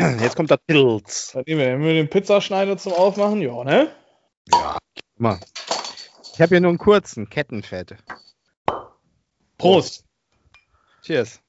[0.20, 1.32] Jetzt kommt der Pilz.
[1.32, 3.94] Dann nehmen wir, den Pizzaschneider zum Aufmachen, ja, ne?
[4.50, 4.78] Ja,
[5.16, 5.38] mal.
[6.32, 7.96] Ich habe hier nur einen kurzen, Kettenfett.
[9.58, 10.04] Prost.
[11.02, 11.40] Cheers.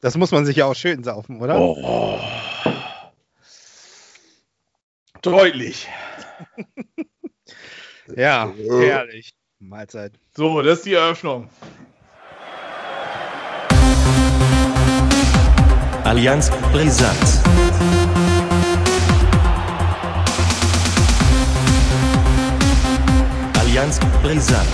[0.00, 1.60] Das muss man sich ja auch schön saufen, oder?
[1.60, 2.20] Oh.
[5.22, 5.88] Deutlich.
[8.16, 9.34] Ja, herrlich.
[9.58, 10.18] Mahlzeit.
[10.34, 11.50] So, das ist die Eröffnung.
[16.08, 17.18] Allianz brisant.
[23.58, 24.66] Allianz brisant.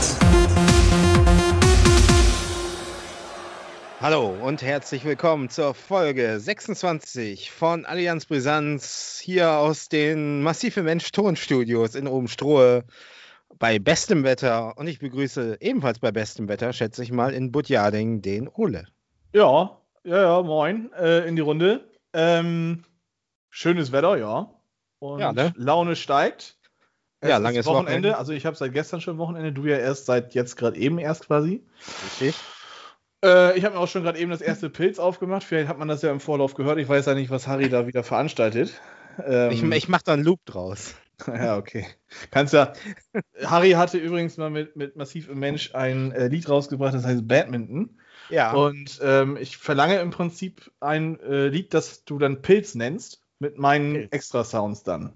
[4.01, 11.11] Hallo und herzlich willkommen zur Folge 26 von Allianz Brisanz hier aus den Massive Mensch
[11.11, 12.85] Tonstudios in Obenstrohe
[13.59, 18.23] bei bestem Wetter und ich begrüße ebenfalls bei bestem Wetter, schätze ich mal, in Budjading
[18.23, 18.87] den Ole.
[19.33, 21.89] Ja, ja, ja, moin äh, in die Runde.
[22.13, 22.85] Ähm,
[23.51, 24.51] schönes Wetter, ja.
[24.99, 25.53] Und Ja, ne?
[25.57, 26.57] Laune steigt.
[27.21, 27.91] Es Ja, langes Wochenende.
[27.91, 28.19] Wochenende.
[28.19, 31.27] Also ich habe seit gestern schon Wochenende, du ja erst seit jetzt gerade eben erst
[31.27, 31.65] quasi.
[32.05, 32.35] Richtig?
[33.25, 35.45] Äh, ich habe mir auch schon gerade eben das erste Pilz aufgemacht.
[35.45, 36.79] Vielleicht hat man das ja im Vorlauf gehört.
[36.79, 38.81] Ich weiß ja nicht, was Harry da wieder veranstaltet.
[39.25, 40.95] Ähm, Ich, ich mache da einen Loop draus.
[41.29, 41.87] Ja, okay.
[42.33, 42.73] Kannst ja.
[43.45, 47.29] Harry hatte übrigens mal mit, mit Massiv im Mensch ein äh, Lied rausgebracht, das heißt
[47.29, 48.01] Badminton.
[48.31, 48.53] Ja.
[48.53, 53.59] Und ähm, ich verlange im Prinzip ein äh, Lied, das du dann Pilz nennst, mit
[53.59, 54.13] meinen Pilz.
[54.13, 55.13] Extra-Sounds dann.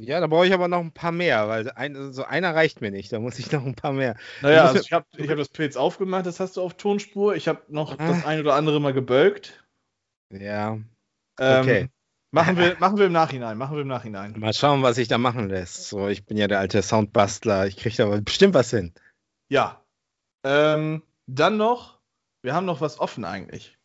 [0.00, 2.92] Ja, da brauche ich aber noch ein paar mehr, weil ein, so einer reicht mir
[2.92, 3.12] nicht.
[3.12, 4.16] Da muss ich noch ein paar mehr.
[4.42, 7.34] Naja, also ich habe ich hab das Pilz aufgemacht, das hast du auf Tonspur.
[7.34, 8.08] Ich habe noch Ah.
[8.08, 9.64] das ein oder andere mal gebölkt.
[10.30, 10.78] Ja.
[11.40, 11.88] Ähm, Okay.
[12.30, 14.38] Machen wir, machen wir im Nachhinein, machen wir im Nachhinein.
[14.38, 15.88] Mal schauen, was sich da machen lässt.
[15.88, 17.66] So, ich bin ja der alte Soundbastler.
[17.66, 18.92] Ich kriege da bestimmt was hin.
[19.48, 19.82] Ja.
[20.44, 21.98] Ähm, dann noch,
[22.42, 23.78] wir haben noch was offen eigentlich.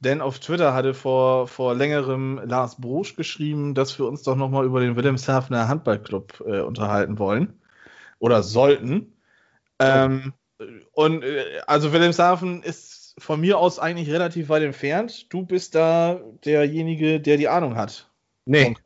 [0.00, 4.66] Denn auf Twitter hatte vor, vor längerem Lars Brosch geschrieben, dass wir uns doch nochmal
[4.66, 7.58] über den Wilhelmshavener Handballclub äh, unterhalten wollen.
[8.18, 9.14] Oder sollten.
[9.78, 10.34] Ähm,
[10.92, 15.32] und äh, also Wilhelmshaven ist von mir aus eigentlich relativ weit entfernt.
[15.32, 18.10] Du bist da derjenige, der die Ahnung hat.
[18.44, 18.76] Nee.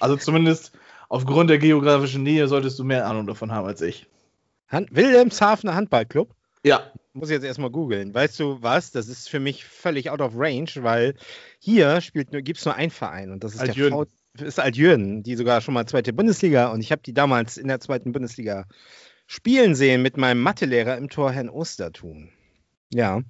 [0.00, 0.72] Also zumindest
[1.10, 4.06] aufgrund der geografischen Nähe solltest du mehr Ahnung davon haben als ich.
[4.68, 6.34] Hand Wilhelmshavener Handballclub.
[6.64, 8.12] Ja, Muss ich jetzt erstmal googeln.
[8.12, 8.90] Weißt du was?
[8.90, 11.14] Das ist für mich völlig out of range, weil
[11.58, 14.06] hier gibt es nur einen Verein und das ist Altjürgen.
[14.36, 17.56] der v ist Altjürgen, die sogar schon mal zweite Bundesliga und ich habe die damals
[17.56, 18.66] in der zweiten Bundesliga
[19.26, 22.32] spielen sehen mit meinem Mathelehrer im Tor Herrn Ostertun.
[22.92, 23.22] Ja.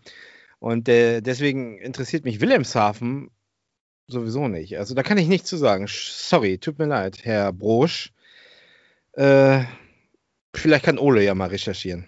[0.59, 3.31] Und äh, deswegen interessiert mich Wilhelmshaven
[4.09, 4.79] sowieso nicht.
[4.79, 5.87] Also da kann ich nichts zu sagen.
[5.89, 8.13] Sorry, tut mir leid, Herr Brosch.
[9.13, 9.63] Äh,
[10.53, 12.05] vielleicht kann Ole ja mal recherchieren.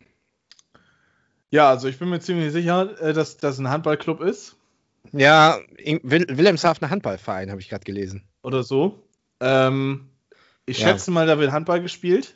[1.50, 4.56] Ja, also ich bin mir ziemlich sicher, äh, dass das ein Handballclub ist
[5.12, 5.58] Ja,
[6.02, 8.22] Wil Wilhelmshavener Handballverein habe ich gerade gelesen.
[8.42, 9.02] oder so.
[9.40, 10.08] Ähm,
[10.66, 10.88] ich Ja.
[10.88, 12.34] schätze mal, da wird Handball gespielt.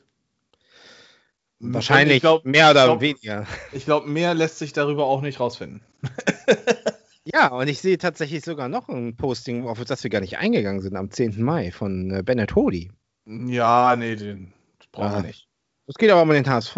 [1.64, 3.46] Wahrscheinlich Ich glaube, mehr oder glaub- weniger.
[3.72, 5.80] ich glaub, mehr lässt sich darüber auch nicht rausfinden.
[7.24, 10.80] Ja, und ich sehe tatsächlich sogar noch ein Posting, auf das wir gar nicht eingegangen
[10.80, 11.40] sind, am 10.
[11.40, 12.90] Mai von äh, Bennett Hody.
[13.26, 14.52] Ja, nee, den
[14.90, 15.16] brauchen Ah.
[15.18, 15.46] wir nicht.
[15.86, 16.76] Das geht aber um den HSV.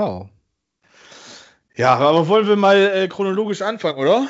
[1.76, 4.28] Ja, aber wollen wir mal äh, chronologisch anfangen, oder?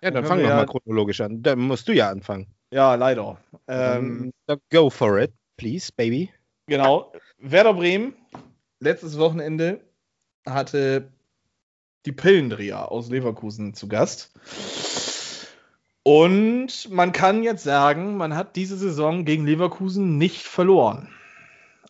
[0.00, 1.42] Ja, dann Können fang wir ja- mal chronologisch an.
[1.42, 2.46] Dann musst du ja anfangen.
[2.70, 3.38] Ja, leider.
[3.66, 6.30] Ähm, Ähm, go for it, please, baby.
[6.66, 7.12] Genau.
[7.38, 8.14] Werder Bremen,
[8.80, 9.80] letztes Wochenende,
[10.46, 11.08] hatte
[12.04, 14.32] die Pillendreher aus Leverkusen zu Gast.
[16.02, 21.08] Und man kann jetzt sagen, man hat diese Saison gegen Leverkusen nicht verloren.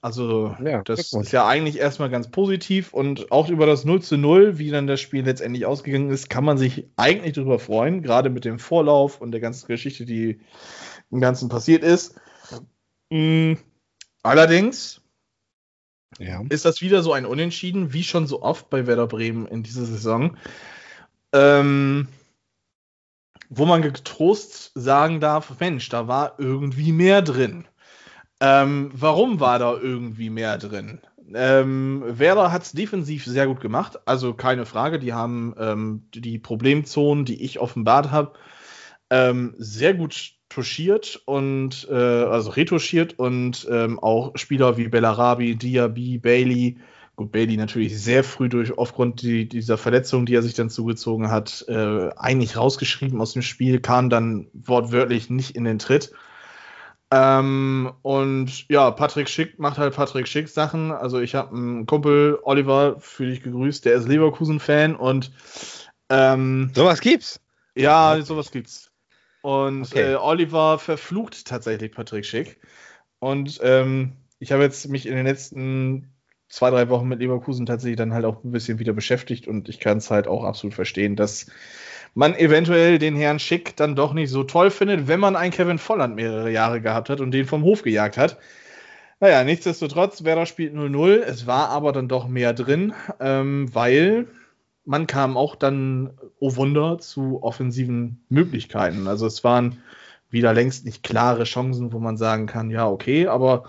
[0.00, 4.16] Also, Ja, das ist ja eigentlich erstmal ganz positiv und auch über das 0 zu
[4.16, 8.31] 0, wie dann das Spiel letztendlich ausgegangen ist, kann man sich eigentlich darüber freuen, gerade
[8.31, 10.41] mit dem Vorlauf und der ganzen Geschichte, die
[11.10, 12.14] im Ganzen passiert ist.
[13.10, 13.54] Mm,
[14.22, 15.00] Allerdings
[16.19, 16.42] Ja.
[16.48, 19.84] ist das wieder so ein Unentschieden, wie schon so oft bei Werder Bremen in dieser
[19.84, 20.36] Saison.
[21.32, 22.09] Ähm,
[23.50, 27.66] wo man getrost sagen darf, Mensch, da war irgendwie mehr drin.
[28.41, 31.01] Ähm, warum war da irgendwie mehr drin?
[31.35, 34.99] Ähm, Werder hat es defensiv sehr gut gemacht, also keine Frage.
[34.99, 38.33] Die haben ähm, die Problemzonen, die ich offenbart habe,
[39.11, 46.19] ähm, sehr gut touchiert und äh, also retuschiert und ähm, auch Spieler wie Bellarabi, Diaby,
[46.19, 46.79] Bailey,
[47.17, 51.31] gut, Bailey natürlich sehr früh durch aufgrund die, dieser Verletzung, die er sich dann zugezogen
[51.31, 56.13] hat, äh, eigentlich rausgeschrieben aus dem Spiel, kam dann wortwörtlich nicht in den Tritt.
[57.10, 60.93] Ähm, und ja, Patrick Schick macht halt Patrick Schick Sachen.
[60.93, 65.33] Also ich habe einen Kumpel, Oliver, für dich gegrüßt, der ist Leverkusen-Fan und
[66.10, 67.41] ähm, Sowas gibt's.
[67.75, 68.91] Ja, sowas gibt's.
[69.41, 70.13] Und Okay.
[70.13, 72.60] äh, Oliver verflucht tatsächlich Patrick Schick.
[73.21, 76.13] Und ähm, ich habe jetzt mich in den letzten
[76.49, 79.81] zwei, drei Wochen mit Leverkusen tatsächlich dann halt auch ein bisschen wieder beschäftigt und ich
[79.81, 81.47] kann es halt auch absolut verstehen, dass
[82.18, 85.78] man eventuell den Herrn Schick dann doch nicht so toll findet, wenn man einen Kevin
[85.78, 88.38] Volland mehrere Jahre gehabt hat und den vom Hof gejagt hat.
[89.20, 91.20] Naja, nichtsdestotrotz, Werder spielt 0-0.
[91.20, 94.26] Es war aber dann doch mehr drin, ähm, weil
[94.84, 96.10] man kam auch dann,
[96.41, 99.06] oh Wunder, zu offensiven Möglichkeiten.
[99.06, 99.78] Also es waren
[100.28, 103.62] wieder längst nicht klare Chancen, wo man sagen kann, ja, okay, aber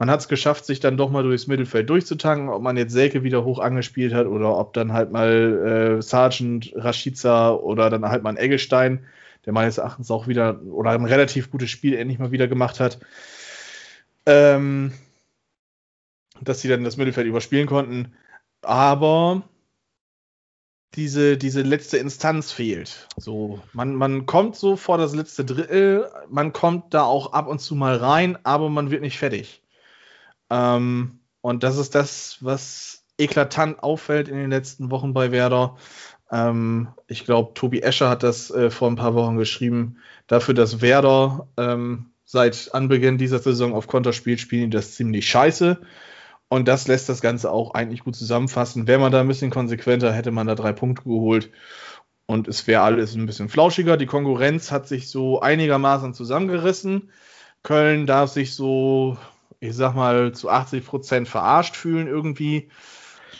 [0.00, 3.22] man hat es geschafft, sich dann doch mal durchs Mittelfeld durchzutanken, ob man jetzt Selke
[3.22, 8.22] wieder hoch angespielt hat oder ob dann halt mal äh, Sargent, Rashica oder dann halt
[8.22, 9.04] mal ein Eggestein,
[9.44, 12.98] der meines Erachtens auch wieder oder ein relativ gutes Spiel endlich mal wieder gemacht hat,
[14.24, 14.94] ähm,
[16.40, 18.14] dass sie dann das Mittelfeld überspielen konnten.
[18.62, 19.42] Aber
[20.94, 23.06] diese, diese letzte Instanz fehlt.
[23.18, 27.60] So, man, man kommt so vor das letzte Drittel, man kommt da auch ab und
[27.60, 29.60] zu mal rein, aber man wird nicht fertig.
[30.50, 35.76] Ähm, und das ist das, was eklatant auffällt in den letzten Wochen bei Werder.
[36.30, 39.98] Ähm, ich glaube, Tobi Escher hat das äh, vor ein paar Wochen geschrieben.
[40.26, 45.80] Dafür, dass Werder ähm, seit Anbeginn dieser Saison auf Konter spielt, spielen das ziemlich scheiße.
[46.48, 48.86] Und das lässt das Ganze auch eigentlich gut zusammenfassen.
[48.88, 51.50] Wäre man da ein bisschen konsequenter, hätte man da drei Punkte geholt.
[52.26, 53.96] Und es wäre alles ein bisschen flauschiger.
[53.96, 57.10] Die Konkurrenz hat sich so einigermaßen zusammengerissen.
[57.62, 59.16] Köln darf sich so,
[59.60, 62.70] ich sag mal, zu 80 Prozent verarscht fühlen irgendwie.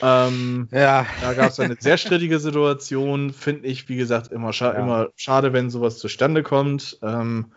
[0.02, 4.72] Ähm, Ja, da gab es eine sehr strittige Situation, finde ich, wie gesagt, immer, scha
[4.72, 4.78] Ja.
[4.78, 6.99] immer schade, wenn sowas zustande kommt.
[7.02, 7.52] Ähm,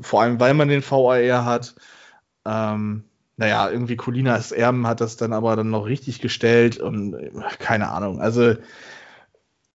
[0.00, 1.74] vor allem, weil man den VAR hat.
[2.46, 3.04] Ähm,
[3.36, 7.90] naja, irgendwie Colinas Erben hat das dann aber dann noch richtig gestellt und äh, keine
[7.90, 8.20] Ahnung.
[8.20, 8.54] Also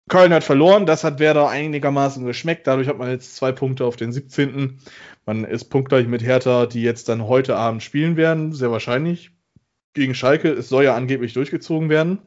[0.09, 2.67] Köln hat verloren, das hat Werder einigermaßen geschmeckt.
[2.67, 4.81] Dadurch hat man jetzt zwei Punkte auf den 17.
[5.25, 9.31] Man ist punktgleich mit Hertha, die jetzt dann heute Abend spielen werden, sehr wahrscheinlich.
[9.93, 10.49] Gegen Schalke.
[10.51, 12.19] Es soll ja angeblich durchgezogen werden.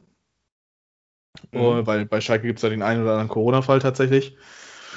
[1.51, 1.59] Mhm.
[1.59, 4.37] Äh, weil bei Schalke gibt es ja den einen oder anderen Corona-Fall tatsächlich.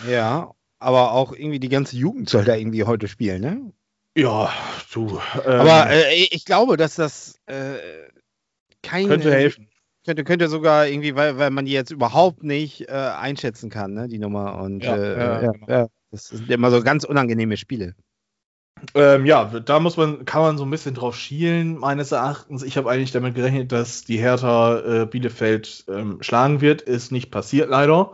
[0.08, 3.72] ja, aber auch irgendwie die ganze Jugend soll da irgendwie heute spielen, ne?
[4.16, 4.52] Ja,
[4.92, 5.20] du.
[5.44, 7.76] ähm, Aber äh, ich glaube, dass das äh,
[8.82, 9.68] kein könnte helfen.
[10.06, 14.06] Könnte, könnte sogar irgendwie, weil, weil man die jetzt überhaupt nicht äh, einschätzen kann, ne,
[14.06, 14.60] die Nummer.
[14.62, 15.90] Und Ja, äh, ja, ja, genau.
[16.12, 17.94] das sind immer so ganz unangenehme Spiele.
[18.94, 22.62] Ähm, ja, da muss man, kann man so ein bisschen drauf schielen, meines Erachtens.
[22.62, 26.82] Ich habe eigentlich damit gerechnet, dass die Hertha äh, Bielefeld ähm, schlagen wird.
[26.82, 28.12] Ist nicht passiert, leider.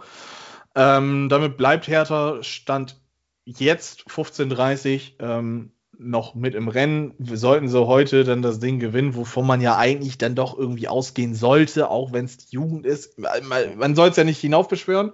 [0.75, 2.97] Ähm, damit bleibt Hertha Stand
[3.45, 7.15] jetzt 15:30 ähm, noch mit im Rennen.
[7.19, 10.89] Wir sollten sie heute dann das Ding gewinnen, wovon man ja eigentlich dann doch irgendwie
[10.89, 13.19] ausgehen sollte, auch wenn es die Jugend ist.
[13.19, 15.13] Man, man soll es ja nicht hinaufbeschwören.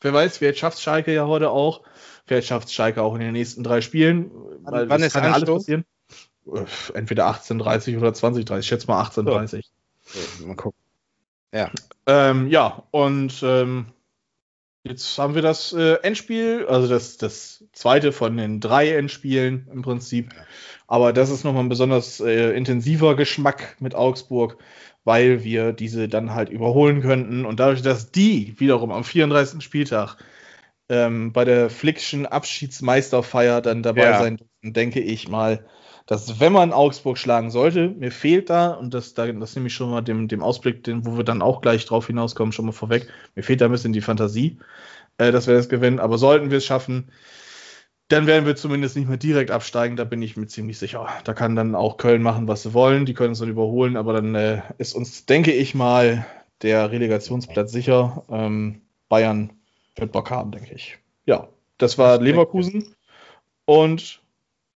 [0.00, 1.82] Wer weiß, vielleicht schafft Schalke ja heute auch.
[2.26, 4.30] Vielleicht schafft Schalke auch in den nächsten drei Spielen.
[4.62, 5.62] Wann- wann ist kann ja alles Anstoß?
[5.62, 5.84] passieren.
[6.46, 6.64] Äh,
[6.98, 8.58] Entweder 18:30 oder 20:30.
[8.60, 9.64] Ich schätze mal 18:30.
[10.46, 10.78] Mal gucken.
[12.06, 13.86] Ähm, ja, und ähm,
[14.84, 19.82] jetzt haben wir das äh, Endspiel, also das, das zweite von den drei Endspielen im
[19.82, 20.34] Prinzip.
[20.86, 24.58] Aber das ist nochmal ein besonders äh, intensiver Geschmack mit Augsburg,
[25.04, 27.44] weil wir diese dann halt überholen könnten.
[27.46, 29.62] Und dadurch, dass die wiederum am 34.
[29.62, 30.16] Spieltag
[30.88, 34.14] ähm, bei der Flickschen Abschiedsmeisterfeier dann dabei Ja.
[34.14, 35.66] sein dürfen, denke ich mal,
[36.06, 39.74] dass wenn man Augsburg schlagen sollte, mir fehlt da, und das, da, das nehme ich
[39.74, 42.72] schon mal dem, dem Ausblick, den, wo wir dann auch gleich drauf hinauskommen, schon mal
[42.72, 44.58] vorweg, mir fehlt da ein bisschen die Fantasie,
[45.18, 46.00] äh, dass wir das gewinnen.
[46.00, 47.10] Aber sollten wir es schaffen,
[48.08, 51.08] dann werden wir zumindest nicht mehr direkt absteigen, da bin ich mir ziemlich sicher.
[51.24, 54.12] Da kann dann auch Köln machen, was sie wollen, die können uns dann überholen, aber
[54.12, 56.26] dann äh, ist uns, denke ich mal,
[56.60, 58.24] der Relegationsplatz sicher.
[58.30, 59.54] Ähm, Bayern
[59.96, 60.98] wird Bock haben, denke ich.
[61.24, 62.94] Ja, das war Leverkusen.
[63.64, 64.20] Und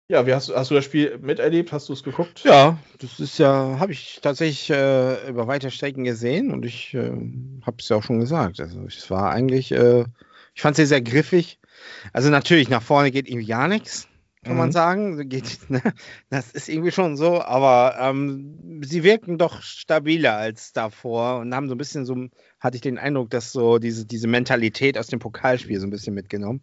[0.09, 1.73] ja, wie hast, du- hast du das Spiel miterlebt?
[1.73, 2.43] Hast du es geguckt?
[2.45, 7.11] Ja, das ist ja, habe ich tatsächlich äh, über weite Strecken gesehen und ich äh,
[7.67, 8.61] habe es ja auch schon gesagt.
[8.61, 10.05] Also es war eigentlich, äh,
[10.55, 11.59] ich fand sie sehr griffig.
[12.13, 14.09] Also natürlich, nach vorne geht irgendwie gar nichts,
[14.45, 14.73] kann man Mhm.
[14.73, 15.29] sagen.
[15.29, 15.83] Geht, ne?
[16.31, 21.69] Das ist irgendwie schon so, aber ähm, sie wirkten doch stabiler als davor und haben
[21.69, 22.17] so ein bisschen so,
[22.61, 26.15] hatte ich den Eindruck, dass so diese, diese Mentalität aus dem Pokalspiel so ein bisschen
[26.15, 26.63] mitgenommen.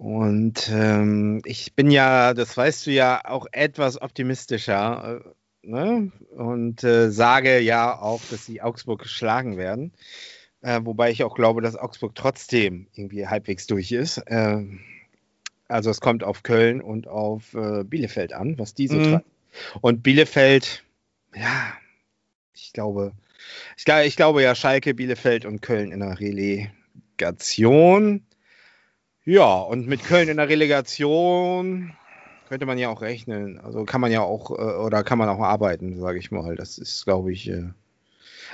[0.00, 5.20] Und ähm, ich bin ja, das weißt du ja, auch etwas optimistischer
[5.62, 6.10] äh, ne?
[6.34, 9.92] und äh, sage ja auch, dass sie Augsburg geschlagen werden.
[10.62, 14.16] Äh, wobei ich auch glaube, dass Augsburg trotzdem irgendwie halbwegs durch ist.
[14.24, 14.62] Äh,
[15.68, 19.02] also es kommt auf Köln und auf äh, Bielefeld an, was die so Mhm.
[19.02, 19.30] treiben.
[19.82, 20.82] Und Bielefeld,
[21.34, 21.74] ja,
[22.54, 23.12] ich glaube,
[23.76, 28.24] ich, ich glaube ja Schalke, Bielefeld und Köln in der Relegation.
[29.30, 31.92] Ja, und mit Köln in der Relegation
[32.48, 33.60] könnte man ja auch rechnen.
[33.60, 36.56] Also kann man ja auch, äh, oder kann man auch arbeiten, sage ich mal.
[36.56, 37.48] Das ist, glaube ich.
[37.48, 37.68] Äh,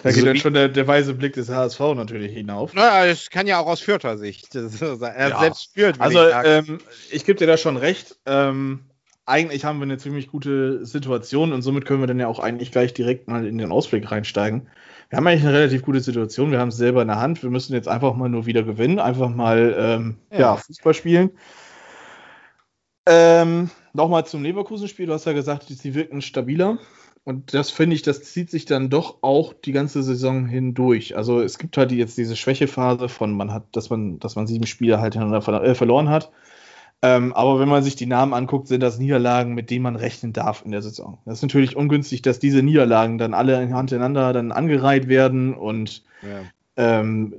[0.03, 2.75] Da geht dann wie- schon der, der weise Blick des HSV natürlich hinauf.
[2.75, 4.53] naja, das kann ja auch aus Fürther Sicht.
[4.69, 5.39] So Ja.
[5.39, 5.99] selbst führt.
[5.99, 6.81] will Also, ich ähm,
[7.11, 8.17] ich gebe dir da schon recht.
[8.27, 8.81] Ähm,
[9.25, 12.71] eigentlich haben wir eine ziemlich gute Situation und somit können wir dann ja auch eigentlich
[12.71, 14.69] gleich direkt mal in den Ausblick reinsteigen.
[15.09, 16.51] Wir haben eigentlich eine relativ gute Situation.
[16.51, 17.43] Wir haben es selber in der Hand.
[17.43, 18.99] Wir müssen jetzt einfach mal nur wieder gewinnen.
[18.99, 20.39] Einfach mal ähm, ja.
[20.39, 20.57] Ja.
[20.57, 21.31] Fußball spielen.
[23.07, 25.07] Ähm, Nochmal zum Leverkusen-Spiel.
[25.07, 26.79] Du hast ja gesagt, sie wirken stabiler.
[27.25, 31.17] Und das finde ich, das zieht sich dann doch auch die ganze Saison hindurch.
[31.17, 34.67] Also es gibt halt jetzt diese Schwächephase von man hat, dass man, dass man sieben
[34.67, 36.31] Spiele halt hintereinander äh, verloren hat.
[37.03, 40.33] Ähm, aber wenn man sich die Namen anguckt, sind das Niederlagen, mit denen man rechnen
[40.33, 41.19] darf in der Saison.
[41.25, 46.41] Das ist natürlich ungünstig, dass diese Niederlagen dann alle hintereinander dann angereiht werden und ja.
[46.77, 47.35] ähm,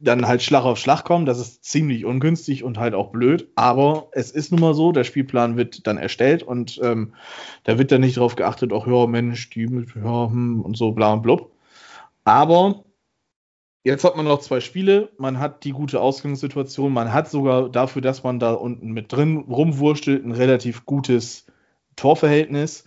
[0.00, 1.26] dann halt Schlag auf Schlag kommen.
[1.26, 3.48] Das ist ziemlich ungünstig und halt auch blöd.
[3.56, 7.14] Aber es ist nun mal so, der Spielplan wird dann erstellt und ähm,
[7.64, 10.92] da wird dann nicht drauf geachtet, ach ja, Mensch, die mit, ja, hm, und so
[10.92, 11.50] bla und blub.
[12.24, 12.84] Aber
[13.88, 18.02] jetzt hat man noch zwei Spiele, man hat die gute Ausgangssituation, man hat sogar dafür,
[18.02, 21.46] dass man da unten mit drin rumwurstelt, ein relativ gutes
[21.96, 22.84] Torverhältnis.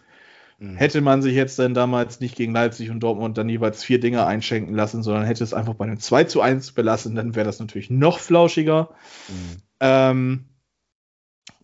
[0.60, 0.78] Mhm.
[0.78, 4.28] Hätte man sich jetzt dann damals nicht gegen Leipzig und Dortmund dann jeweils vier Dinge
[4.28, 7.60] einschenken lassen, sondern hätte es einfach bei einem 2 zu 1 belassen, dann wäre das
[7.60, 8.90] natürlich noch flauschiger.
[9.28, 9.58] Mhm.
[9.80, 10.46] Ähm,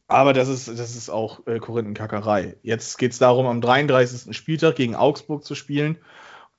[0.08, 2.56] aber das ist, das ist auch äh, Korinthenkackerei.
[2.64, 4.36] Jetzt geht es darum, am 33.
[4.36, 5.98] Spieltag gegen Augsburg zu spielen.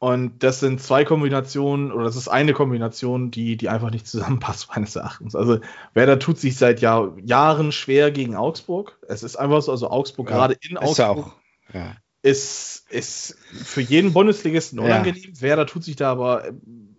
[0.01, 4.69] Und das sind zwei Kombinationen, oder das ist eine Kombination, die, die einfach nicht zusammenpasst,
[4.75, 5.35] meines Erachtens.
[5.35, 5.59] Also
[5.95, 8.99] Werder tut sich seit Jahr, Jahren schwer gegen Augsburg.
[9.09, 11.75] Es ist einfach so, also Augsburg Ja, gerade in Ist ja Augsburg auch.
[11.75, 11.97] Ja.
[12.23, 14.85] ist, ist für jeden Bundesligisten Ja.
[14.85, 15.41] unangenehm.
[15.41, 16.95] Werder tut sich da aber ähm,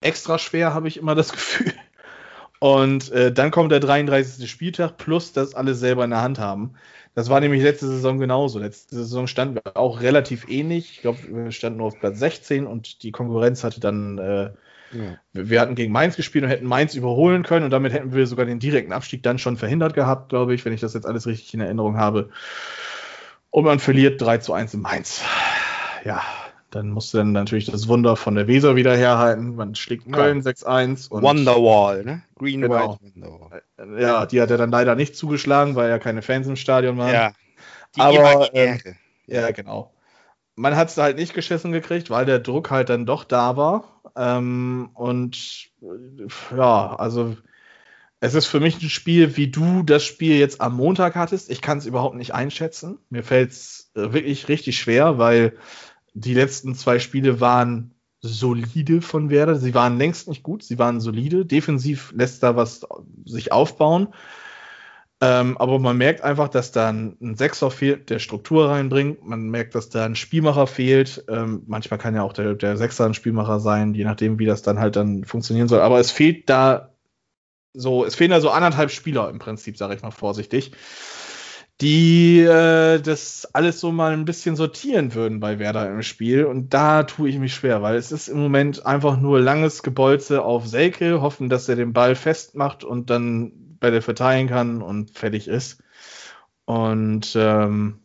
[0.00, 1.72] extra schwer, habe ich immer das Gefühl.
[2.58, 4.50] Und äh, dann kommt der 33.
[4.50, 6.74] Spieltag plus das alles selber in der Hand haben.
[7.14, 8.58] Das war nämlich letzte Saison genauso.
[8.58, 10.90] Letzte Saison standen wir auch relativ ähnlich.
[10.92, 14.50] Ich glaube, wir standen nur auf Platz 16 und die Konkurrenz hatte dann, äh,
[14.92, 15.18] Ja.
[15.32, 18.44] wir hatten gegen Mainz gespielt und hätten Mainz überholen können und damit hätten wir sogar
[18.46, 21.54] den direkten Abstieg dann schon verhindert gehabt, glaube ich, wenn ich das jetzt alles richtig
[21.54, 22.30] in Erinnerung habe.
[23.50, 25.22] Und man verliert 3 zu 1 in Mainz.
[26.04, 26.22] Ja,
[26.76, 29.56] dann musste dann natürlich das Wunder von der Weser wieder herhalten.
[29.56, 30.12] Man schlägt Ja.
[30.12, 31.08] Köln 6-1.
[31.08, 32.22] und- Wonderwall, ne?
[32.38, 32.98] Green Genau.
[33.00, 33.62] White Wonderwall.
[34.00, 37.12] Ja, die hat er dann leider nicht zugeschlagen, weil ja keine Fans im Stadion waren.
[37.12, 37.32] Ja.
[37.96, 38.14] Die Aber,
[38.52, 38.96] Imaginäre.
[39.26, 39.92] Ja, genau.
[40.54, 44.00] Man hat es halt nicht geschissen gekriegt, weil der Druck halt dann doch da war.
[44.16, 47.36] Ähm, und äh, ja, also
[48.20, 51.50] es ist für mich ein Spiel, wie du das Spiel jetzt am Montag hattest.
[51.50, 52.98] Ich kann es überhaupt nicht einschätzen.
[53.10, 55.52] Mir fällt es äh, wirklich richtig schwer, weil
[56.16, 59.56] die letzten zwei Spiele waren solide von Werder.
[59.56, 61.44] Sie waren längst nicht gut, sie waren solide.
[61.44, 62.86] Defensiv lässt da was
[63.26, 64.08] sich aufbauen.
[65.20, 69.26] Ähm, aber man merkt einfach, dass da ein, ein Sechser fehlt, der Struktur reinbringt.
[69.26, 71.24] Man merkt, dass da ein Spielmacher fehlt.
[71.28, 74.62] Ähm, manchmal kann ja auch der, der Sechser ein Spielmacher sein, je nachdem, wie das
[74.62, 75.80] dann halt dann funktionieren soll.
[75.80, 76.94] Aber es fehlt da
[77.74, 80.72] so, es fehlen da so anderthalb Spieler im Prinzip, sage ich mal vorsichtig,
[81.80, 86.44] die äh, das alles so mal ein bisschen sortieren würden bei Werder im Spiel.
[86.44, 90.42] Und da tue ich mich schwer, weil es ist im Moment einfach nur langes Gebolze
[90.42, 95.10] auf Selke, hoffen, dass er den Ball festmacht und dann bei der verteilen kann und
[95.10, 95.82] fertig ist.
[96.64, 98.00] Und ähm,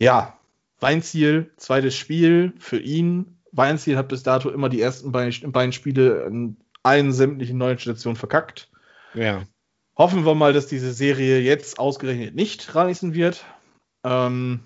[0.00, 0.38] ja,
[0.80, 3.38] Weinziel, zweites Spiel für ihn.
[3.52, 8.16] Weinziel hat bis dato immer die ersten beiden, beiden Spiele in allen sämtlichen neuen Stationen
[8.16, 8.70] verkackt.
[9.14, 9.42] Ja.
[9.98, 13.44] Hoffen wir mal, dass diese Serie jetzt ausgerechnet nicht reißen wird.
[14.04, 14.60] Ähm,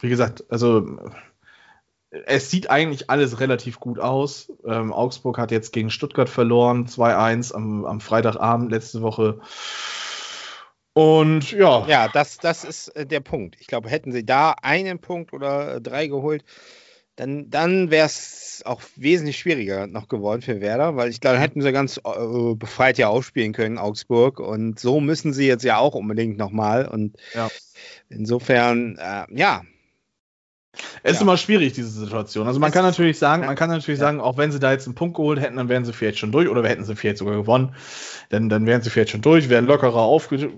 [0.00, 0.98] wie gesagt, also
[2.10, 4.52] es sieht eigentlich alles relativ gut aus.
[4.64, 9.40] Ähm, Augsburg hat jetzt gegen Stuttgart verloren, 2-1 am, am Freitagabend letzte Woche.
[10.94, 13.56] Und ja, Ja, das, das ist äh, der Punkt.
[13.60, 16.44] Ich glaube, hätten sie da einen Punkt oder äh, drei geholt,
[17.16, 21.60] dann, dann wäre es auch wesentlich schwieriger noch geworden für Werder, weil ich glaube, hätten
[21.62, 24.40] sie ganz äh, befreit ja aufspielen können, Augsburg.
[24.40, 26.86] Und so müssen sie jetzt ja auch unbedingt nochmal.
[26.86, 27.48] Und Ja.
[28.08, 29.62] insofern, äh, ja,
[31.02, 31.22] Es ist Ja.
[31.22, 32.46] immer schwierig, diese Situation.
[32.46, 34.06] Also man Es kann natürlich sagen, man kann natürlich Ja.
[34.06, 36.32] sagen, auch wenn sie da jetzt einen Punkt geholt hätten, dann wären sie vielleicht schon
[36.32, 37.74] durch oder hätten sie vielleicht sogar gewonnen.
[38.30, 40.50] Dann, dann wären sie vielleicht schon durch, wären lockerer aufge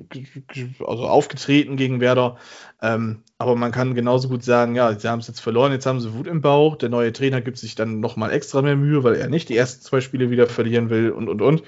[0.86, 2.36] also aufgetreten gegen Werder.
[2.80, 6.00] Ähm, aber man kann genauso gut sagen, ja, sie haben es jetzt verloren, jetzt haben
[6.00, 6.76] sie Wut im Bauch.
[6.76, 9.82] Der neue Trainer gibt sich dann nochmal extra mehr Mühe, weil er nicht die ersten
[9.82, 11.62] zwei Spiele wieder verlieren will und, und, und.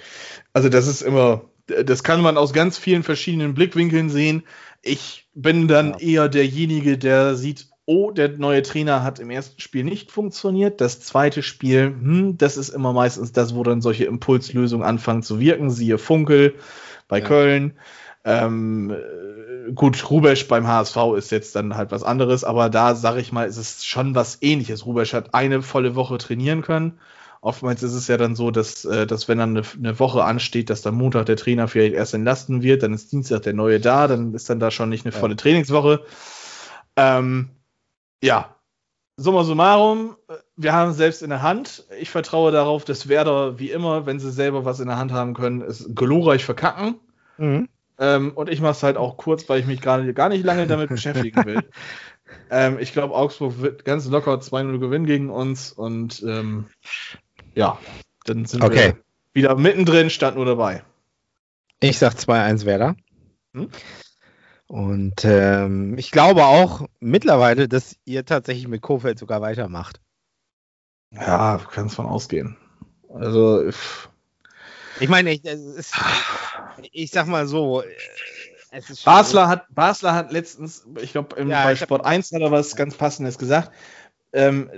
[0.52, 4.44] Also das ist immer, das kann man aus ganz vielen verschiedenen Blickwinkeln sehen.
[4.82, 5.98] Ich bin dann Ja.
[5.98, 10.80] eher derjenige, der sieht, oh, der neue Trainer hat im ersten Spiel nicht funktioniert.
[10.80, 15.40] Das zweite Spiel, hm, das ist immer meistens das, wo dann solche Impulslösungen anfangen zu
[15.40, 15.70] wirken.
[15.70, 16.54] Siehe Funkel
[17.08, 17.26] bei ja.
[17.26, 17.74] Köln.
[18.24, 18.92] Ähm,
[19.74, 23.46] gut, Rubesch beim HSV ist jetzt dann halt was anderes, aber da sage ich mal,
[23.46, 24.84] ist es schon was ähnliches.
[24.84, 26.98] Rubesch hat eine volle Woche trainieren können.
[27.40, 30.70] Oftmals ist es ja dann so, dass, äh, dass wenn dann eine, eine Woche ansteht,
[30.70, 34.08] dass dann Montag der Trainer vielleicht erst entlasten wird, dann ist Dienstag der neue da,
[34.08, 35.36] dann ist dann da schon nicht eine volle ja.
[35.36, 36.00] Trainingswoche.
[36.96, 37.50] Ähm,
[38.22, 38.56] ja,
[39.16, 40.16] summa summarum,
[40.56, 41.84] wir haben es selbst in der Hand.
[41.98, 45.34] Ich vertraue darauf, dass Werder, wie immer, wenn sie selber was in der Hand haben
[45.34, 46.96] können, es glorreich verkacken.
[47.38, 47.68] Mhm.
[47.98, 50.66] Ähm, und ich mache es halt auch kurz, weil ich mich gerade gar nicht lange
[50.66, 51.62] damit beschäftigen will.
[52.50, 56.66] Ähm, ich glaube, Augsburg wird ganz locker 2-0 gewinnen gegen uns und ähm,
[57.54, 57.78] ja,
[58.24, 58.94] dann sind okay.
[58.94, 58.96] wir
[59.32, 60.82] wieder mittendrin, statt nur dabei.
[61.80, 62.96] Ich sag 2-1 Werder.
[63.54, 63.68] Hm?
[64.68, 70.00] Und ähm, ich glaube auch mittlerweile, dass ihr tatsächlich mit Kofeld sogar weitermacht.
[71.12, 72.56] Ja, kannst von ausgehen.
[73.08, 73.70] Also,
[75.00, 75.94] ich meine, ich, ist,
[76.92, 77.82] ich sag mal so.
[79.04, 82.96] Basler hat, Basler hat letztens, ich glaube, ja, bei Sport 1 hat er was ganz
[82.96, 83.70] Passendes gesagt.
[84.32, 84.70] Ähm,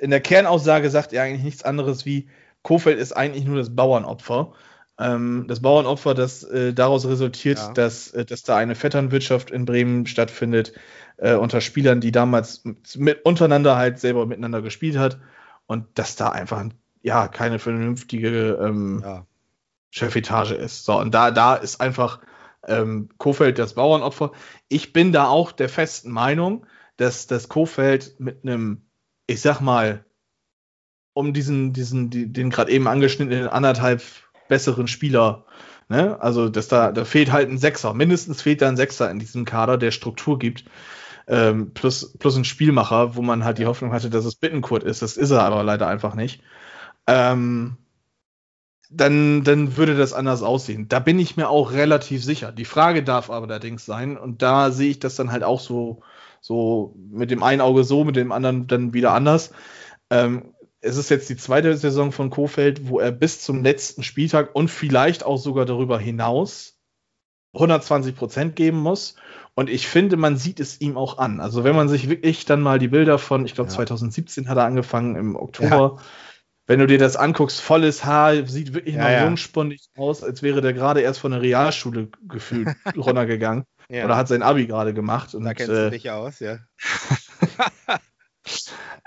[0.00, 2.28] in der Kernaussage sagt er eigentlich nichts anderes wie,
[2.62, 4.52] Kofeld ist eigentlich nur das Bauernopfer.
[4.98, 7.72] Ähm, das Bauernopfer, das äh, daraus resultiert, ja.
[7.72, 10.72] dass, äh, dass da eine Vetternwirtschaft in Bremen stattfindet,
[11.16, 12.62] äh, unter Spielern, die damals
[12.96, 15.18] mit, untereinander halt selber miteinander gespielt hat
[15.66, 16.64] und dass da einfach
[17.02, 19.26] ja keine vernünftige ähm, ja.
[19.90, 20.84] Chefetage ist.
[20.84, 22.20] So, und da, da ist einfach
[22.66, 24.32] ähm, Kofeld das Bauernopfer.
[24.68, 28.82] Ich bin da auch der festen Meinung, dass das Kofeld mit einem,
[29.26, 30.04] ich sag mal,
[31.14, 34.02] um diesen, diesen, die, den gerade eben angeschnittenen anderthalb
[34.52, 35.46] besseren Spieler,
[35.88, 36.20] ne?
[36.20, 37.94] Also, dass da, da fehlt halt ein Sechser.
[37.94, 40.64] Mindestens fehlt da ein Sechser in diesem Kader, der Struktur gibt.
[41.26, 45.00] Ähm, plus, plus ein Spielmacher, wo man halt die Hoffnung hatte, dass es Bittenkurt ist.
[45.00, 46.42] Das ist er aber leider einfach nicht.
[47.06, 47.78] Ähm,
[48.90, 50.88] dann, dann würde das anders aussehen.
[50.88, 52.52] Da bin ich mir auch relativ sicher.
[52.52, 56.02] Die Frage darf aber allerdings sein, und da sehe ich das dann halt auch so,
[56.42, 59.52] so mit dem einen Auge so, mit dem anderen dann wieder anders.
[60.10, 60.51] Ähm,
[60.82, 64.68] es ist jetzt die zweite Saison von Kofeld, wo er bis zum letzten Spieltag und
[64.68, 66.78] vielleicht auch sogar darüber hinaus
[67.54, 69.16] 120 Prozent geben muss.
[69.54, 71.40] Und ich finde, man sieht es ihm auch an.
[71.40, 73.76] Also wenn man sich wirklich dann mal die Bilder von, ich glaube ja.
[73.76, 75.96] 2017 hat er angefangen im Oktober.
[75.98, 76.04] Ja
[76.66, 79.24] wenn du dir das anguckst, volles Haar, sieht wirklich ja, noch ja.
[79.24, 83.64] jungspundig aus, als wäre der gerade erst von der Realschule gefühlt runtergegangen.
[83.88, 85.34] Oder hat sein Abi gerade gemacht.
[85.34, 86.60] Und, da kennst äh, du dich aus, ja.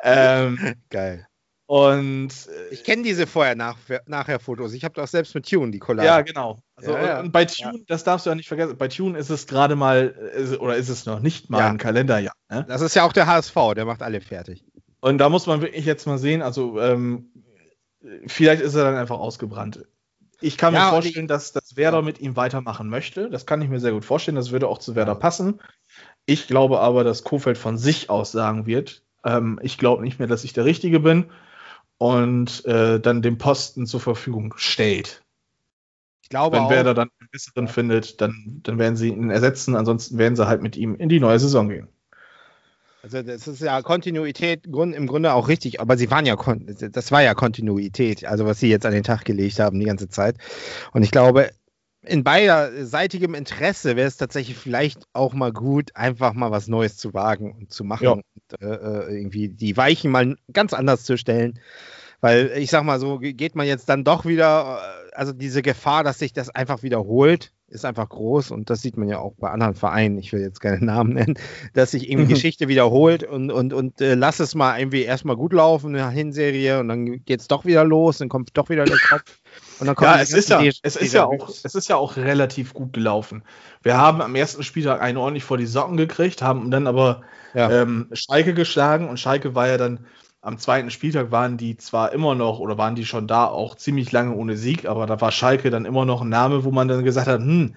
[0.03, 1.27] ähm, Geil.
[1.67, 4.73] Und äh, ich kenne diese vorher-nachher-Fotos.
[4.73, 6.08] Ich habe doch selbst mit Tune die Collage.
[6.08, 6.60] Ja, genau.
[6.75, 7.19] Also, ja, ja.
[7.21, 7.84] Und bei Tune, ja.
[7.88, 10.13] das darfst du ja nicht vergessen, bei Tune ist es gerade mal,
[10.60, 12.36] oder ist es noch nicht mal ein Kalenderjahr.
[12.49, 12.65] Ne?
[12.67, 14.63] Das ist ja auch der HSV, der macht alle fertig.
[14.99, 17.32] Und da muss man wirklich jetzt mal sehen, also ähm,
[18.28, 19.86] vielleicht ist er dann einfach ausgebrannt.
[20.41, 23.30] Ich kann mir vorstellen, dass, dass Werder mit ihm weitermachen möchte.
[23.30, 24.36] Das kann ich mir sehr gut vorstellen.
[24.36, 25.62] Das würde auch zu Werder passen.
[26.25, 30.28] Ich glaube aber, dass Kofeld von sich aus sagen wird, ähm, ich glaube nicht mehr,
[30.28, 31.25] dass ich der Richtige bin
[31.97, 35.23] und äh, dann den Posten zur Verfügung stellt.
[36.21, 37.71] Ich glaube Wenn auch, Werder dann einen besseren ja.
[37.71, 39.75] findet, dann, dann werden sie ihn ersetzen.
[39.75, 41.88] Ansonsten werden sie halt mit ihm in die neue Saison gehen.
[43.03, 47.21] Also das ist ja Kontinuität im Grunde auch richtig, aber sie waren ja, das war
[47.21, 50.38] ja Kontinuität, also was sie jetzt an den Tag gelegt haben die ganze Zeit.
[50.91, 51.51] Und ich glaube,
[52.05, 57.13] in beiderseitigem Interesse wäre es tatsächlich vielleicht auch mal gut, einfach mal was Neues zu
[57.13, 58.11] wagen und zu machen ja.
[58.11, 58.23] und
[58.61, 61.59] äh, äh irgendwie die Weichen mal ganz anders zu stellen.
[62.21, 66.03] Weil ich sag mal so, geht man jetzt dann doch wieder, äh, also diese Gefahr,
[66.03, 69.49] dass sich das einfach wiederholt, ist einfach groß und das sieht man ja auch bei
[69.49, 71.35] anderen Vereinen, ich will jetzt keine Namen nennen,
[71.73, 72.35] dass sich irgendwie mhm.
[72.35, 76.09] Geschichte wiederholt und, und, und äh, lass es mal irgendwie erstmal gut laufen in der
[76.09, 79.39] Hinserie und dann geht es doch wieder los, dann kommt doch wieder der Kopf.
[79.79, 82.15] Und dann kommt ja, es ist ja, es ist ja auch, es ist ja auch
[82.15, 83.43] relativ gut gelaufen.
[83.83, 87.21] Wir haben am ersten Spieltag einen ordentlich vor die Socken gekriegt, haben dann aber
[87.53, 87.69] ja.
[87.69, 90.05] ähm, Schalke geschlagen und Schalke war ja dann
[90.41, 94.11] am zweiten Spieltag waren die zwar immer noch oder waren die schon da auch ziemlich
[94.11, 97.03] lange ohne Sieg, aber da war Schalke dann immer noch ein Name, wo man dann
[97.03, 97.75] gesagt hat, hm,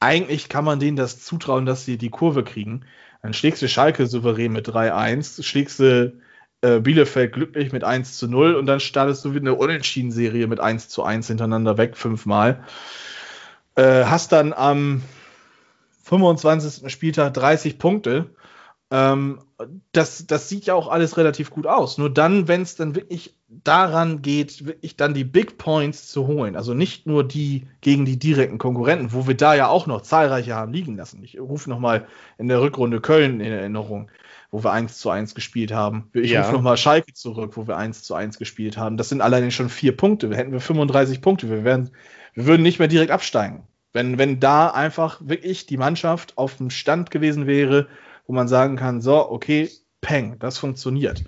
[0.00, 2.86] eigentlich kann man denen das zutrauen, dass sie die Kurve kriegen.
[3.22, 6.14] Dann schlägst du Schalke souverän mit 3-1, schlägst du
[6.62, 10.60] äh, Bielefeld glücklich mit 1 zu 0 und dann startest du wieder eine Unentschieden-Serie mit
[10.60, 12.64] 1 zu 1 hintereinander weg, fünfmal.
[13.76, 15.02] Äh, hast dann am
[16.04, 16.90] 25.
[16.90, 18.30] Spieltag 30 Punkte
[18.90, 19.40] ähm,
[19.92, 21.98] das, das sieht ja auch alles relativ gut aus.
[21.98, 26.56] Nur dann, wenn es dann wirklich daran geht, wirklich dann die Big Points zu holen,
[26.56, 30.54] also nicht nur die gegen die direkten Konkurrenten, wo wir da ja auch noch zahlreiche
[30.54, 31.22] haben liegen lassen.
[31.22, 32.06] Ich rufe nochmal
[32.38, 34.10] in der Rückrunde Köln in Erinnerung,
[34.50, 36.10] wo wir 1 zu 1 gespielt haben.
[36.14, 36.40] Ich Ja.
[36.42, 38.96] rufe nochmal Schalke zurück, wo wir 1 zu 1 gespielt haben.
[38.96, 40.34] Das sind alleine schon vier Punkte.
[40.34, 41.90] Hätten wir 35 Punkte, wir, wären,
[42.34, 43.64] wir würden nicht mehr direkt absteigen.
[43.92, 47.88] Wenn, wenn da einfach wirklich die Mannschaft auf dem Stand gewesen wäre,
[48.26, 51.24] wo man sagen kann, so, okay, peng, das funktioniert.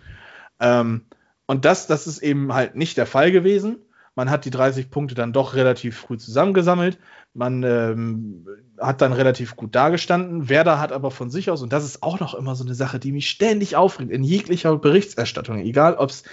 [0.61, 1.07] Ähm,
[1.47, 3.79] und das, das ist eben halt nicht der Fall gewesen.
[4.21, 6.99] Man hat die 30 Punkte dann doch relativ früh zusammengesammelt.
[7.33, 8.47] Man ähm,
[8.79, 10.51] hat dann relativ gut dagestanden.
[10.51, 12.99] Werder hat aber von sich aus, und das ist auch noch immer so eine Sache,
[12.99, 16.25] die mich ständig aufregt, in jeglicher Berichterstattung, egal ob es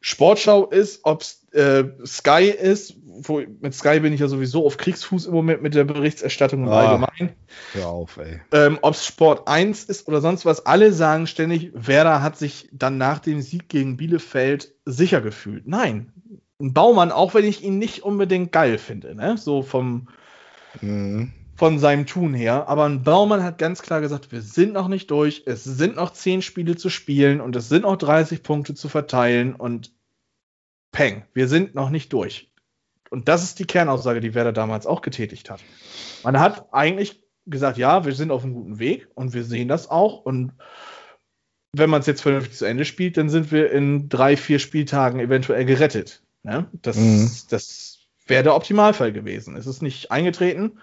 [0.00, 4.78] Sportschau ist, ob es äh, Sky ist, wo, mit Sky bin ich ja sowieso auf
[4.78, 6.86] Kriegsfuß im Moment mit der Berichterstattung im Ah.
[6.86, 7.36] Allgemeinen
[7.74, 8.40] Hör auf, ey.
[8.52, 12.70] ähm, ob es Sport 1 ist oder sonst was, alle sagen ständig, Werder hat sich
[12.72, 15.68] dann nach dem Sieg gegen Bielefeld sicher gefühlt.
[15.68, 16.14] Nein.
[16.60, 19.36] Ein Baumann, auch wenn ich ihn nicht unbedingt geil finde, ne?
[19.38, 20.08] so vom,
[20.80, 21.32] Mhm.
[21.56, 22.68] von seinem Tun her.
[22.68, 26.12] Aber ein Baumann hat ganz klar gesagt, wir sind noch nicht durch, es sind noch
[26.12, 29.92] 10 Spiele zu spielen und es sind noch 30 Punkte zu verteilen und
[30.92, 32.50] peng, wir sind noch nicht durch.
[33.10, 35.60] Und das ist die Kernaussage, die Werder damals auch getätigt hat.
[36.22, 39.90] Man hat eigentlich gesagt, ja, wir sind auf einem guten Weg und wir sehen das
[39.90, 40.24] auch.
[40.24, 40.52] Und
[41.72, 45.18] wenn man es jetzt vernünftig zu Ende spielt, dann sind wir in drei, vier Spieltagen
[45.18, 46.22] eventuell gerettet.
[46.42, 46.68] Ne?
[46.82, 47.30] Das, Mhm.
[47.50, 49.56] das wäre der Optimalfall gewesen.
[49.56, 50.78] Es ist nicht eingetreten,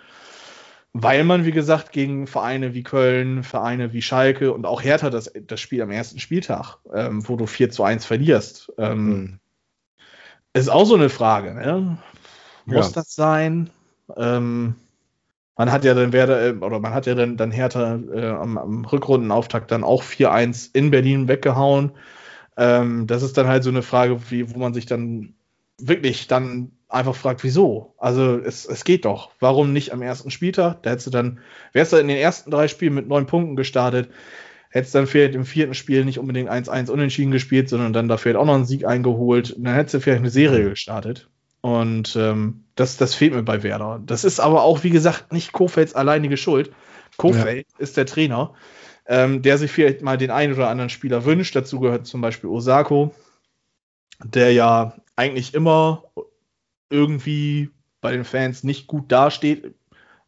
[0.93, 5.31] weil man, wie gesagt, gegen Vereine wie Köln, Vereine wie Schalke und auch Hertha das,
[5.47, 9.39] das Spiel am ersten Spieltag, ähm, wo du 4 zu 1 verlierst, ähm, Mhm.
[10.53, 11.53] ist auch so eine Frage.
[11.53, 11.97] Ne?
[12.65, 13.01] Muss Ja.
[13.01, 13.69] das sein?
[14.15, 14.75] Ähm,
[15.55, 18.57] man hat ja dann Werder, äh, oder man hat ja dann, dann Hertha äh, am,
[18.57, 21.91] am Rückrundenauftakt dann auch 4-1 in Berlin weggehauen.
[22.57, 25.35] Ähm, das ist dann halt so eine Frage, wie, wo man sich dann
[25.79, 27.93] wirklich dann einfach fragt, wieso?
[27.97, 29.31] Also es, es geht doch.
[29.39, 30.83] Warum nicht am ersten Spieltag?
[30.83, 31.39] Da hättest du dann,
[31.73, 34.09] wärst du in den ersten drei Spielen mit neun Punkten gestartet,
[34.69, 38.37] hättest dann vielleicht im vierten Spiel nicht unbedingt 1-1 unentschieden gespielt, sondern dann da vielleicht
[38.37, 39.51] auch noch einen Sieg eingeholt.
[39.51, 41.29] Und dann hättest du vielleicht eine Serie gestartet.
[41.61, 44.01] Und ähm, das, das fehlt mir bei Werder.
[44.05, 46.71] Das ist aber auch, wie gesagt, nicht Kofelds alleinige Schuld.
[47.17, 48.53] Kofeld ist der Trainer,
[49.07, 51.55] ähm, der sich vielleicht mal den einen oder anderen Spieler wünscht.
[51.55, 53.13] Dazu gehört zum Beispiel Osako,
[54.23, 56.03] der ja eigentlich immer
[56.89, 59.75] irgendwie bei den Fans nicht gut dasteht.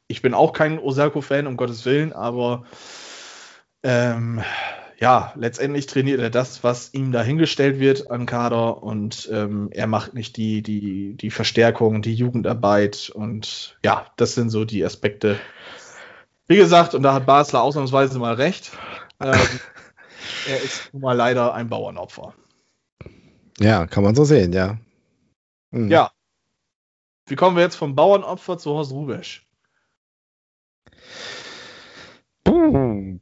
[0.07, 2.65] Ich bin auch kein Osako-Fan, um Gottes Willen, aber
[3.83, 4.43] ähm,
[4.99, 10.13] ja, letztendlich trainiert er das, was ihm dahingestellt wird an Kader und ähm, er macht
[10.13, 15.39] nicht die, die, die Verstärkung, die Jugendarbeit und ja, das sind so die Aspekte.
[16.47, 18.71] Wie gesagt, und da hat Basler ausnahmsweise mal recht.
[19.21, 19.39] Ähm,
[20.49, 22.33] er ist nun mal leider ein Bauernopfer.
[23.59, 24.77] Ja, kann man so sehen, ja.
[25.71, 25.89] Mhm.
[25.89, 26.11] Ja.
[27.27, 29.45] Wie kommen wir jetzt vom Bauernopfer zu Horst Rubesch?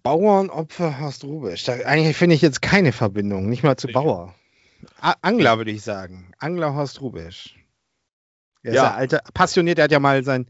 [0.03, 1.63] Bauernopfer Horst Rubisch.
[1.65, 3.93] Da, eigentlich finde ich jetzt keine Verbindung, nicht mal zu Nee.
[3.93, 4.33] Bauer.
[5.01, 6.31] A Angler würde ich sagen.
[6.37, 7.55] Angler Horst Rubisch.
[8.63, 8.83] Er ist Ja.
[8.85, 10.47] ja alter, passioniert, er hat ja mal sein,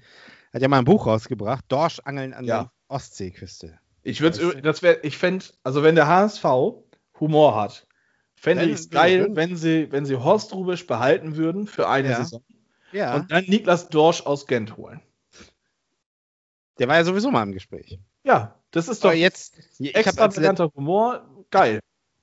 [0.53, 2.63] hat ja mal ein Buch rausgebracht, Dorschangeln an Ja.
[2.63, 3.79] der Ostseeküste.
[4.03, 6.43] Ich würde, das wäre, ich fände, also wenn der HSV
[7.19, 7.86] Humor hat,
[8.47, 12.09] fände Wenn- ich es geil, wenn- sie, wenn sie Horst Rubisch behalten würden für eine
[12.11, 12.17] Ja.
[12.17, 12.43] Saison
[12.91, 13.15] Ja.
[13.15, 15.01] und dann Niklas Dorsch aus Gent holen.
[16.79, 17.99] der war ja sowieso mal im Gespräch.
[18.23, 21.79] Ja, das ist doch Aber jetzt, ich habe als, let extravaganter Humor, geil.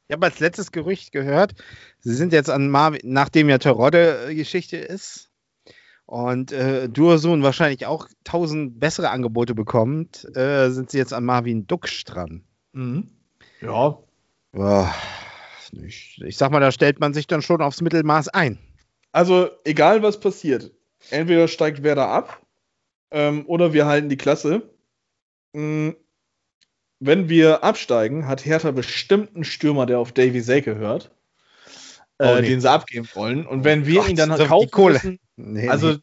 [0.06, 1.54] ich hab als letztes Gerücht gehört,
[2.00, 5.30] sie sind jetzt an Marvin, nachdem ja Terodde äh, Geschichte ist
[6.06, 11.66] und äh, Dursun wahrscheinlich auch tausend bessere Angebote bekommt, äh, sind sie jetzt an Marvin
[11.66, 12.44] Ducksch dran.
[12.72, 13.10] Mhm.
[13.60, 13.98] Ja,
[14.52, 14.94] Ja,
[15.84, 18.58] ich, ich sag mal, da stellt man sich dann schon aufs Mittelmaß ein.
[19.12, 20.70] also egal was passiert,
[21.10, 22.40] entweder steigt Werder ab
[23.10, 24.62] ähm, oder wir halten die Klasse.
[25.52, 25.96] Mhm.
[27.00, 31.10] Wenn wir absteigen, hat Hertha bestimmt einen Stürmer, der auf Davy Selke hört,
[32.18, 32.48] äh, Oh, nee.
[32.48, 33.46] den sie abgeben wollen.
[33.46, 34.94] Und wenn wir Gott, ihn dann so kaufen Kohle.
[34.94, 35.98] müssen, Nee, also nee.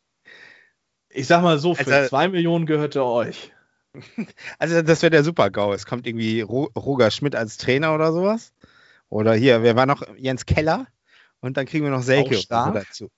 [1.10, 3.51] ich sag mal so, für Also- zwei Millionen gehört er euch.
[4.60, 5.73] also das wäre der Super-GAU.
[5.73, 8.53] Es kommt irgendwie Ro Roger Schmidt als Trainer oder sowas.
[9.12, 10.04] Oder hier, wer war noch?
[10.17, 10.88] Jens Keller.
[11.41, 13.10] Und dann kriegen wir noch Selke dazu.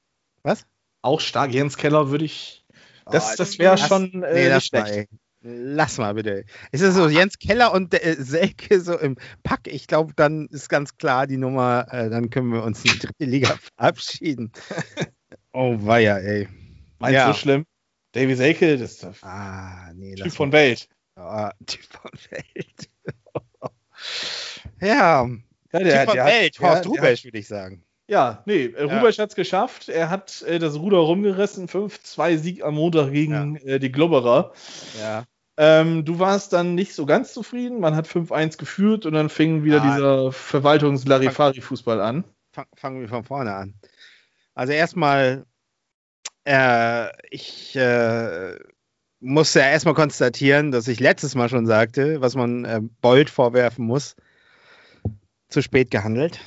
[1.04, 1.54] Auch stark.
[1.54, 2.66] Jens Keller würde ich.
[3.06, 5.10] Das, Oh, das wäre schon äh, Nee, nicht lass mal, schlecht.
[5.12, 5.20] ey.
[5.46, 6.46] Lass mal bitte.
[6.72, 9.68] Ist es so Jens Keller und äh, Selke so im Pack?
[9.68, 13.00] Ich glaube, dann ist ganz klar die Nummer, äh, dann können wir uns in die
[13.00, 14.52] dritte Liga verabschieden.
[15.54, 16.48] oh weia, ey.
[17.00, 17.28] Meinst Ja.
[17.32, 17.66] du schlimm?
[18.14, 20.88] Davy Selke, das ist der Ah, nee, Typ lass von Welt.
[21.16, 21.24] mal.
[21.50, 22.90] Ah, Typ von Welt.
[24.82, 25.28] ja,
[25.74, 27.84] Ja, Typ von Welt, Horst der- Rubesch, würde ich sagen.
[28.08, 28.98] Ja, nee, äh, Ja.
[29.00, 29.90] Rubesch hat es geschafft.
[29.90, 31.68] Er hat äh, das Ruder rumgerissen.
[31.68, 34.52] 5-2 Sieg am Montag gegen äh, die Globberer.
[35.02, 35.24] Ja.
[35.56, 37.80] Ähm, du warst dann nicht so ganz zufrieden.
[37.80, 39.96] Man hat 5-1 geführt und dann fing wieder Ah.
[39.96, 42.24] dieser Verwaltungs-Larifari-Fußball an.
[42.52, 43.74] Fang, fangen wir von vorne an.
[44.56, 45.46] Also erstmal,
[46.46, 48.56] äh, ich äh,
[49.20, 53.86] musste ja erstmal konstatieren, dass ich letztes Mal schon sagte, was man äh, Bold vorwerfen
[53.86, 54.16] muss,
[55.54, 56.40] zu spät gehandelt.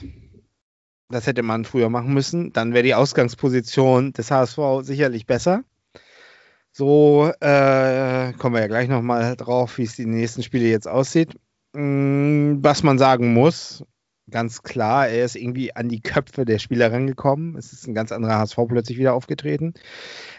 [1.08, 2.52] Das hätte man früher machen müssen.
[2.52, 5.62] Dann wäre die Ausgangsposition des HSV sicherlich besser.
[6.72, 11.34] So äh, kommen wir ja gleich nochmal drauf, wie es die nächsten Spiele jetzt aussieht.
[11.72, 13.84] Mm, Was man sagen muss,
[14.28, 17.56] ganz klar, er ist irgendwie an die Köpfe der Spieler rangekommen.
[17.56, 19.72] Es ist ein ganz anderer HSV plötzlich wieder aufgetreten.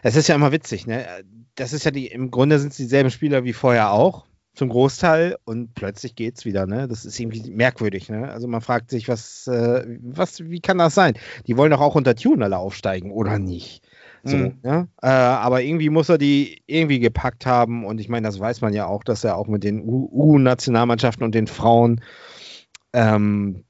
[0.03, 1.07] Es ist ja immer witzig, ne?
[1.55, 4.26] Das ist ja die, im Grunde sind es dieselben Spieler wie vorher auch,
[4.57, 6.87] zum Großteil, und plötzlich geht's wieder, ne?
[6.87, 8.29] Das ist irgendwie merkwürdig, ne?
[8.31, 11.13] Also man fragt sich, was, äh, was, wie kann das sein?
[11.45, 13.87] Die wollen doch auch unter Tune alle aufsteigen, oder nicht?
[14.23, 14.59] So, Mhm.
[14.63, 14.87] ne?
[15.01, 18.73] äh, aber irgendwie muss er die irgendwie gepackt haben und ich meine, das weiß man
[18.73, 22.01] ja auch, dass er auch mit den U-Nationalmannschaften und den Frauen
[22.93, 23.63] ähm,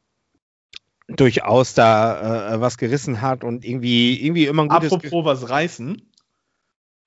[1.08, 6.02] durchaus da äh, was gerissen hat und irgendwie, irgendwie immer ein gutes Apropos was reißen.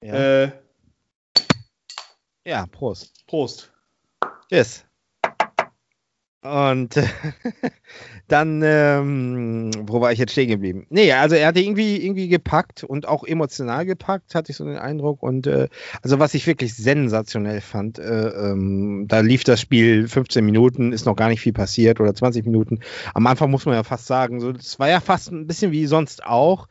[0.05, 0.45] Ja.
[0.45, 0.53] Äh,
[2.47, 3.27] ja, Prost.
[3.27, 3.70] Prost.
[4.51, 4.85] Yes.
[6.43, 6.97] Und
[8.29, 10.87] dann, ähm, wo war ich jetzt stehen geblieben?
[10.89, 14.79] Nee, also er hatte irgendwie, irgendwie gepackt und auch emotional gepackt, hatte ich so den
[14.79, 15.23] Eindruck.
[15.23, 15.69] Und äh,
[16.03, 21.05] also was ich wirklich sensationell fand, äh, ähm, da lief das Spiel 15 Minuten, ist
[21.05, 22.81] noch gar nicht viel passiert oder 20 Minuten.
[23.13, 26.25] Am Anfang muss man ja fast sagen, so, war ja fast ein bisschen wie sonst
[26.25, 26.69] auch.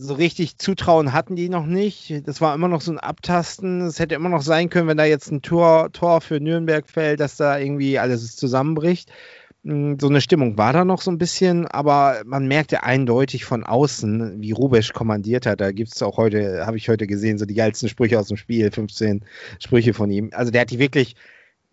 [0.00, 2.22] So richtig Zutrauen hatten die noch nicht.
[2.24, 3.80] Das war immer noch so ein Abtasten.
[3.80, 7.18] Es hätte immer noch sein können, wenn da jetzt ein Tor, Tor für Nürnberg fällt,
[7.18, 9.10] dass da irgendwie alles zusammenbricht.
[9.64, 13.64] Mm, So eine Stimmung war da noch so ein bisschen, aber man merkte eindeutig von
[13.64, 15.60] außen, wie Rubesch kommandiert hat.
[15.60, 18.36] Da gibt es auch heute, habe ich heute gesehen, so die geilsten Sprüche aus dem
[18.36, 19.24] Spiel, 15
[19.58, 20.30] Sprüche von ihm.
[20.32, 21.16] Also der hat die wirklich,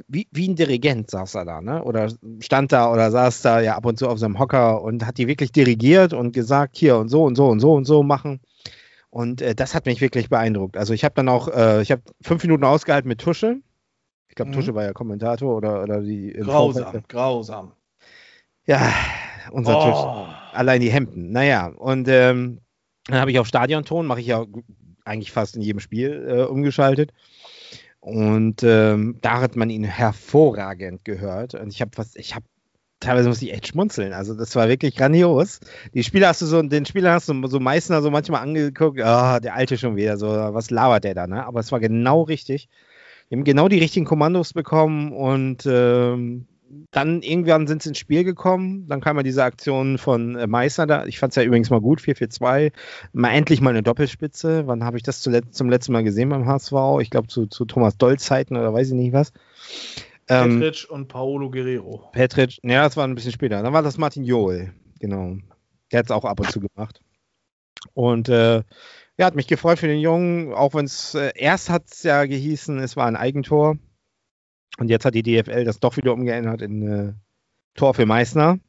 [0.07, 1.83] wie, wie ein Dirigent saß er da, ne?
[1.83, 5.17] Oder stand da oder saß da ja ab und zu auf seinem Hocker und hat
[5.17, 8.41] die wirklich dirigiert und gesagt, hier und so und so und so und so machen.
[9.09, 10.75] Und äh, das hat mich wirklich beeindruckt.
[10.77, 13.57] Also ich habe dann auch, äh, ich habe fünf Minuten ausgehalten mit Tusche.
[14.27, 14.55] Ich glaube, Mhm.
[14.55, 16.33] Tusche war ja Kommentator oder, oder die.
[16.33, 17.71] Grausam, Vorfeld- grausam.
[18.65, 18.91] Ja,
[19.51, 19.77] unser.
[19.77, 20.27] Oh.
[20.51, 21.31] Allein die Hemden.
[21.31, 22.59] Naja, und ähm,
[23.07, 24.43] dann habe ich auf Stadionton, mache ich ja
[25.05, 27.13] eigentlich fast in jedem Spiel äh, umgeschaltet.
[28.05, 31.55] Und ähm, da hat man ihn hervorragend gehört.
[31.55, 32.45] Und ich habe was, ich habe
[32.99, 34.13] teilweise muss ich echt schmunzeln.
[34.13, 35.59] Also das war wirklich grandios.
[35.95, 39.39] Die Spieler hast du so, den Spieler hast du so Meißner so manchmal angeguckt, ah,
[39.39, 41.47] der Alte schon wieder, so, was labert der da, ne?
[41.47, 42.69] Aber es war genau richtig.
[43.31, 46.45] Die haben genau die richtigen Kommandos bekommen und ähm,
[46.91, 48.87] dann irgendwann sind sie ins Spiel gekommen.
[48.87, 51.05] Dann kam ja diese Aktion von äh, Meißner da.
[51.05, 52.71] Ich fand es ja übrigens mal gut, 4-4-2.
[53.13, 54.67] Mal endlich mal eine Doppelspitze.
[54.67, 56.73] Wann habe ich das zuletzt, zum letzten Mal gesehen beim HSV?
[57.01, 59.31] Ich glaube zu, zu Thomas Doll Zeiten oder weiß ich nicht was.
[60.27, 62.09] Ähm, Petric und Paolo Guerrero.
[62.11, 63.61] Petric, ja, das war ein bisschen später.
[63.61, 65.37] Dann war das Martin Joel, genau.
[65.91, 67.01] Der hat es auch ab und zu gemacht.
[67.93, 68.63] Und äh,
[69.17, 72.25] ja, hat mich gefreut für den Jungen, auch wenn es äh, erst hat es ja
[72.25, 73.77] gehießen, es war ein Eigentor.
[74.77, 77.13] Und jetzt hat die DFL das doch wieder umgeändert in äh,
[77.75, 78.59] Tor für Meißner.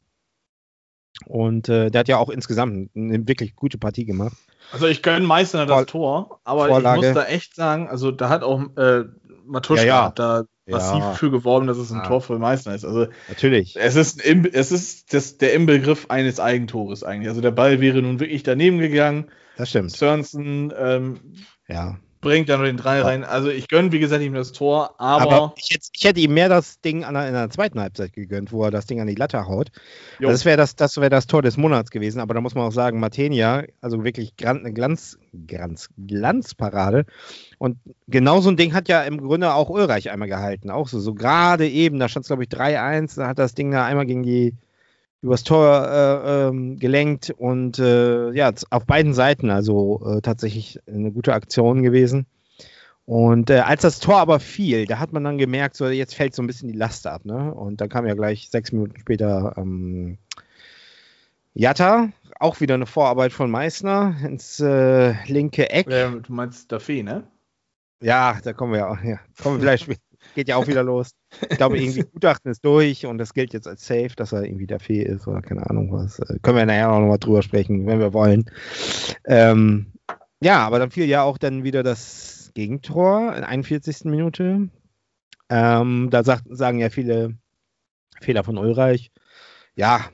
[1.25, 4.37] Und äh, der hat ja auch insgesamt eine wirklich gute Partie gemacht.
[4.71, 6.99] Also ich gönne Meißner das Vor- Tor, aber Vorlage.
[6.99, 9.05] ich muss da echt sagen, also da hat auch äh,
[9.45, 10.11] Matuschka Ja, ja.
[10.11, 11.13] da massiv Ja.
[11.13, 12.07] für geworben, dass es ein Ah.
[12.07, 12.85] Tor für Meißner ist.
[12.85, 13.75] Also Natürlich.
[13.77, 17.29] es ist, im, es ist das, der Inbegriff eines Eigentores eigentlich.
[17.29, 19.31] Also der Ball wäre nun wirklich daneben gegangen.
[19.55, 19.91] Das stimmt.
[19.91, 21.19] Sörensen ähm,
[21.67, 21.97] Ja.
[22.21, 23.05] Bringt da nur den Drei Ja.
[23.05, 23.23] rein.
[23.23, 26.33] Also ich gönne, wie gesagt, ihm das Tor, aber, Aber, ich, hätte, ich hätte ihm
[26.33, 29.07] mehr das Ding an der, in der zweiten Halbzeit gegönnt, wo er das Ding an
[29.07, 29.69] die Latte haut.
[30.19, 30.27] Jo.
[30.27, 32.65] Also das wäre das, das, wär das Tor des Monats gewesen, aber da muss man
[32.65, 37.05] auch sagen, Matenia, also wirklich eine Glanz, Glanz, Glanzparade.
[37.57, 37.77] Und
[38.07, 40.69] genau so ein Ding hat ja im Grunde auch Ulreich einmal gehalten.
[40.69, 43.71] Auch so, so gerade eben, da stand es glaube ich 3-1, da hat das Ding
[43.71, 44.53] da einmal gegen die
[45.27, 51.11] übers Tor äh, ähm, gelenkt und äh, ja, auf beiden Seiten also äh, tatsächlich eine
[51.11, 52.25] gute Aktion gewesen.
[53.05, 56.35] Und äh, als das Tor aber fiel, da hat man dann gemerkt, so jetzt fällt
[56.35, 57.53] so ein bisschen die Last ab, ne?
[57.53, 60.17] Und dann kam ja gleich sechs Minuten später ähm,
[61.53, 62.09] Jatta,
[62.39, 65.87] auch wieder eine Vorarbeit von Meißner ins äh, linke Eck.
[65.87, 67.23] du meinst Daffy, ne?
[68.01, 69.01] Ja, da kommen wir ja auch.
[69.01, 70.01] Ja, kommen wir vielleicht später.
[70.35, 71.11] Geht ja auch wieder los.
[71.49, 74.67] Ich glaube, irgendwie Gutachten ist durch und das gilt jetzt als safe, dass er irgendwie
[74.67, 76.19] der Fee ist oder keine Ahnung was.
[76.19, 78.49] Äh, können wir nachher auch nochmal drüber sprechen, wenn wir wollen.
[79.25, 79.93] Ähm,
[80.39, 84.05] ja, aber dann fiel ja auch dann wieder das Gegentor in 41.
[84.05, 84.69] Minute.
[85.49, 87.35] Ähm, da sagt, sagen ja viele
[88.21, 89.11] Fehler von Ulreich.
[89.75, 90.05] Ja,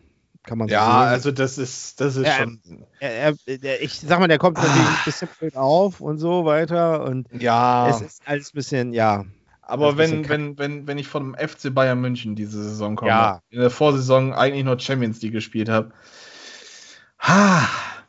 [0.43, 1.09] kann man so Ja, sehen.
[1.09, 2.59] also das ist, das ist Ja, schon.
[2.99, 7.03] er, er, ich sag mal, der kommt natürlich ein bisschen blöd auf und so weiter
[7.05, 9.25] und Ja, es ist alles ein bisschen, ja.
[9.65, 13.41] Aber wenn, wenn, wenn, wenn ich von dem FC Bayern München diese Saison komme, Ja.
[13.49, 15.91] in der Vorsaison eigentlich nur Champions League gespielt habe,
[17.19, 17.67] ha,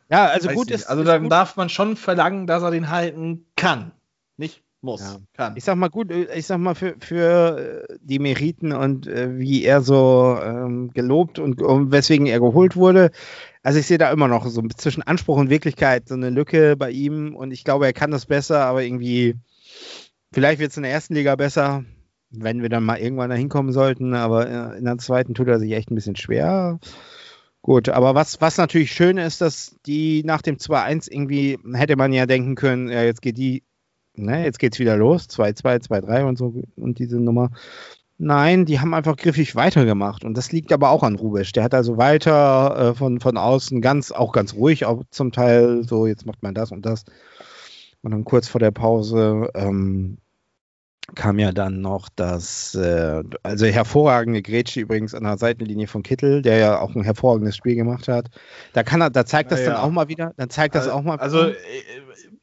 [0.09, 0.75] Ja, also gut nicht.
[0.81, 0.85] ist.
[0.85, 1.31] Also ist dann gut.
[1.31, 3.91] darf man schon verlangen, dass er den halten kann.
[4.37, 5.01] Nicht muss.
[5.01, 5.17] Ja.
[5.33, 5.53] Kann.
[5.57, 9.39] Ich sag mal gut, äh, ich sag mal für, für äh, die Meriten und äh,
[9.39, 13.09] wie er so ähm, gelobt und, und weswegen er geholt wurde.
[13.63, 16.91] Also ich sehe da immer noch so zwischen Anspruch und Wirklichkeit so eine Lücke bei
[16.91, 19.35] ihm und ich glaube, er kann das besser, aber irgendwie,
[20.35, 21.83] vielleicht wird es in der ersten Liga besser,
[22.29, 25.59] wenn wir dann mal irgendwann da hinkommen sollten, aber äh, in der zweiten tut er
[25.59, 26.79] sich echt ein bisschen schwer.
[27.63, 32.13] Gut, aber was, was natürlich schön ist, dass die nach dem 2-1 irgendwie, hätte man
[32.13, 33.63] ja denken können, ja, jetzt geht die
[34.17, 37.51] ne, jetzt geht's wieder los, 2-2, 2-3 und so und diese Nummer.
[38.17, 41.51] Nein, die haben einfach griffig weitergemacht und das liegt aber auch an Rubisch.
[41.51, 45.83] Der hat also weiter äh, von, von außen ganz, auch ganz ruhig, auch zum Teil
[45.83, 47.03] so, jetzt macht man das und das.
[48.01, 50.17] Und dann kurz vor der Pause ähm,
[51.13, 56.41] kam ja dann noch das, äh, also hervorragende Grätsche übrigens an der Seitenlinie von Kittel,
[56.41, 58.29] der ja auch ein hervorragendes Spiel gemacht hat.
[58.73, 60.95] Da kann er, da zeigt das Ja, dann auch mal wieder, dann zeigt das Also-
[60.97, 61.17] auch mal.
[61.17, 61.53] Also äh,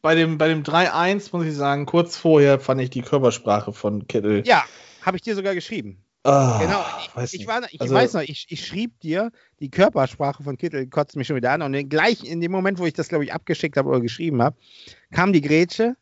[0.00, 4.06] bei dem, bei dem 3-1 muss ich sagen, kurz vorher fand ich die Körpersprache von
[4.06, 4.42] Kittel.
[4.46, 4.62] ja,
[5.02, 6.04] habe ich dir sogar geschrieben.
[6.24, 6.84] Ah, Genau,
[7.16, 7.48] weiß ich, ich, nicht.
[7.48, 11.26] war, ich Also- weiß noch, ich, ich schrieb dir, die Körpersprache von Kittel kotzt mich
[11.26, 13.88] schon wieder an und gleich in dem Moment, wo ich das, glaube ich, abgeschickt habe
[13.88, 14.56] oder geschrieben habe,
[15.10, 15.96] kam die Grätsche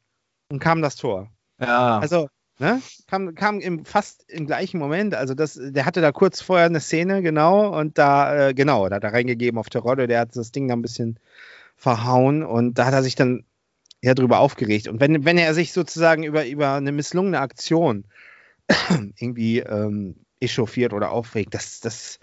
[0.50, 1.30] und kam das Tor.
[1.58, 1.98] Ja.
[2.00, 2.28] Also,
[2.60, 6.66] ne, kam, kam im, fast im gleichen Moment, also das, der hatte da kurz vorher
[6.66, 10.36] eine Szene, genau, und da, äh, genau, da hat er reingegeben auf Terodde, der hat
[10.36, 11.18] das Ding da ein bisschen
[11.76, 13.44] verhauen und da hat er sich dann
[14.02, 14.88] ja drüber aufgeregt.
[14.88, 18.04] Und wenn, wenn er sich sozusagen über, über eine misslungene Aktion
[19.18, 22.20] irgendwie ähm, echauffiert oder aufregt, das, das,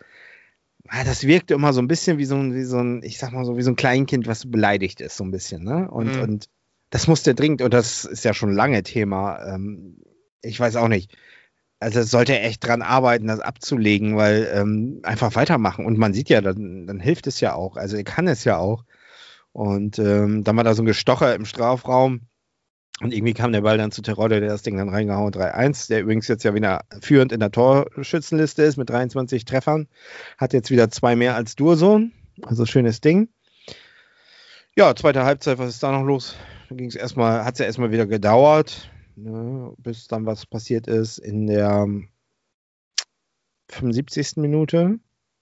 [0.88, 3.32] ah, das wirkte immer so ein bisschen wie so ein, wie so ein, ich sag
[3.32, 5.90] mal so, wie so ein Kleinkind, was beleidigt ist, so ein bisschen, ne?
[5.90, 6.22] Und, Mhm.
[6.22, 6.50] und
[6.90, 9.98] das musste dringend, und das ist ja schon lange Thema, ähm,
[10.42, 11.16] ich weiß auch nicht.
[11.80, 15.86] Also sollte er echt dran arbeiten, das abzulegen, weil ähm, einfach weitermachen.
[15.86, 17.78] Und man sieht ja, dann, dann hilft es ja auch.
[17.78, 18.84] Also er kann es ja auch.
[19.52, 22.22] Und ähm, dann war da so ein Gestocher im Strafraum.
[23.00, 26.02] Und irgendwie kam der Ball dann zu Terodde, der das Ding dann reingehauen, 3-1, der
[26.02, 29.88] übrigens jetzt ja wieder führend in der Torschützenliste ist mit 23 Treffern.
[30.40, 32.12] Hat jetzt wieder zwei mehr als Durson.
[32.42, 33.30] Also schönes Ding.
[34.76, 36.36] Ja, zweite Halbzeit, was ist da noch los?
[36.70, 40.88] Da ging es erstmal, hat es ja erstmal wieder gedauert, ne, bis dann was passiert
[40.88, 41.88] ist in der
[43.70, 44.38] 75.
[44.38, 45.00] Minute.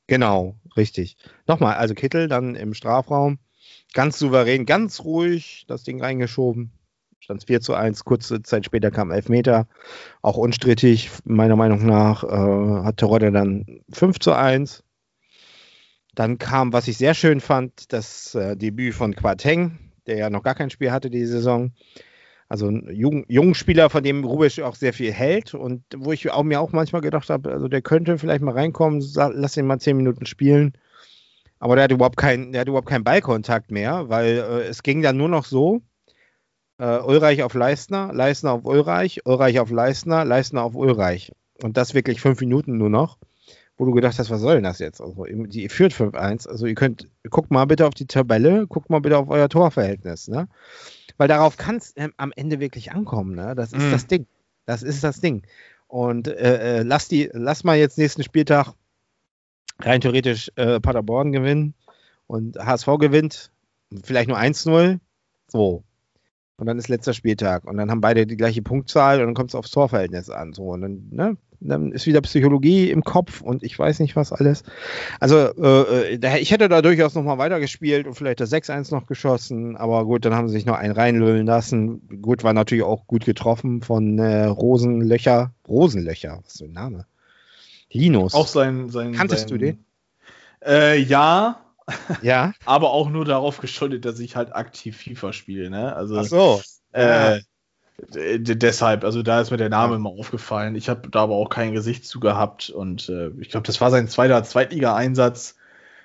[0.07, 1.17] Genau, richtig.
[1.47, 3.39] Nochmal, also Kittel dann im Strafraum,
[3.93, 6.71] ganz souverän, ganz ruhig das Ding reingeschoben.
[7.19, 9.67] Stand 4 zu 1, kurze Zeit später kam Elfmeter,
[10.21, 14.83] auch unstrittig, meiner Meinung nach, äh, hat Terodde dann 5 zu 1.
[16.13, 20.43] Dann kam, was ich sehr schön fand, das äh, Debüt von Quateng, der ja noch
[20.43, 21.71] gar kein Spiel hatte die Saison.
[22.47, 26.29] Also ein jung, jungen Spieler, von dem Rubisch auch sehr viel hält und wo ich
[26.31, 29.79] auch, mir auch manchmal gedacht habe, also der könnte vielleicht mal reinkommen, lass ihn mal
[29.79, 30.73] 10 Minuten spielen.
[31.59, 35.29] Aber der hat überhaupt keinen, überhaupt keinen Ballkontakt mehr, weil äh, es ging dann nur
[35.29, 35.81] noch so.
[36.77, 41.31] Äh, Ulreich auf Leistner, Leistner auf Ulreich, Ulreich auf Leistner, Leistner auf Ulreich.
[41.63, 43.17] Und das wirklich fünf Minuten nur noch,
[43.77, 45.01] wo du gedacht hast, was soll denn das jetzt?
[45.01, 46.47] Also, ihr führt 5-1.
[46.49, 50.27] Also ihr könnt, guckt mal bitte auf die Tabelle, guckt mal bitte auf euer Torverhältnis,
[50.27, 50.47] ne?
[51.17, 53.55] Weil darauf kann es ähm, am Ende wirklich ankommen, ne?
[53.55, 53.91] Das ist Mhm.
[53.91, 54.27] das Ding.
[54.65, 55.43] Das ist das Ding.
[55.87, 58.73] Und äh, äh, lass die, lass mal jetzt nächsten Spieltag
[59.79, 61.73] rein theoretisch äh, Paderborn gewinnen
[62.27, 63.51] und HSV gewinnt,
[64.03, 64.99] vielleicht nur 1-0.
[65.47, 65.83] So.
[66.57, 67.65] Und dann ist letzter Spieltag.
[67.65, 70.53] Und dann haben beide die gleiche Punktzahl und dann kommt es aufs Torverhältnis an.
[70.53, 74.31] So, und dann, ne, dann ist wieder Psychologie im Kopf und ich weiß nicht was
[74.31, 74.63] alles.
[75.19, 79.75] Also, äh, äh, ich hätte da durchaus nochmal weitergespielt und vielleicht das 6-1 noch geschossen,
[79.77, 82.21] aber gut, dann haben sie sich noch einen reinlüllen lassen.
[82.21, 85.53] Gut, war natürlich auch gut getroffen von äh, Rosenlöcher.
[85.67, 87.05] Rosenlöcher, was für ein Name.
[87.91, 88.33] Linus.
[88.33, 88.89] Auch sein.
[88.89, 89.85] sein Kanntest sein, du den?
[90.65, 91.61] Äh, ja,
[92.21, 92.53] ja.
[92.65, 95.95] aber auch nur darauf geschuldet, dass ich halt aktiv FIFA spiele, ne?
[95.95, 96.61] Also, Ach so.
[96.91, 97.39] äh,
[97.97, 100.75] deshalb, also da ist mir der Name immer aufgefallen.
[100.75, 103.89] Ich habe da aber auch kein Gesicht zu gehabt und äh, ich glaube, das war
[103.91, 105.55] sein zweiter Zweitliga-Einsatz.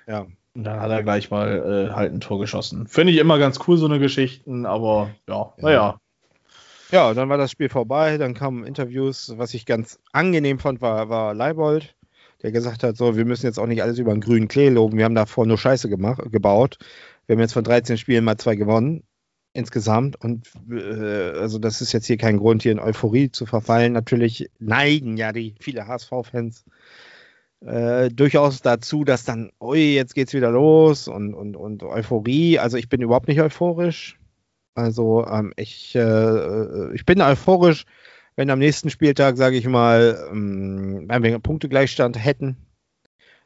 [0.07, 0.25] Ja.
[0.53, 2.87] Und dann hat er gleich mal äh, halt ein Tor geschossen.
[2.87, 5.53] Finde ich immer ganz cool, so eine Geschichten, aber ja, Ja.
[5.57, 5.97] naja.
[6.91, 9.33] Ja, dann war das Spiel vorbei, dann kamen Interviews.
[9.37, 11.95] Was ich ganz angenehm fand, war, war Leibold,
[12.41, 14.97] der gesagt hat, so, wir müssen jetzt auch nicht alles über den grünen Klee loben.
[14.97, 16.77] Wir haben davor nur Scheiße gemacht, gebaut.
[17.27, 19.03] Wir haben jetzt von 13 Spielen mal zwei gewonnen
[19.53, 20.15] insgesamt.
[20.21, 23.93] Und äh, also das ist jetzt hier kein Grund, hier in Euphorie zu verfallen.
[23.93, 26.65] Natürlich neigen ja die viele HSV-Fans
[27.61, 32.59] äh, durchaus dazu, dass dann, ui, jetzt geht's wieder los und, und, und Euphorie.
[32.59, 34.17] Also ich bin überhaupt nicht euphorisch.
[34.73, 37.85] Also ähm, ich, äh, ich bin euphorisch,
[38.35, 42.57] wenn wenn am nächsten Spieltag, sage ich mal, ähm, wenn wir Punktegleichstand hätten,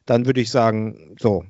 [0.06, 1.44] dann würde ich sagen, so,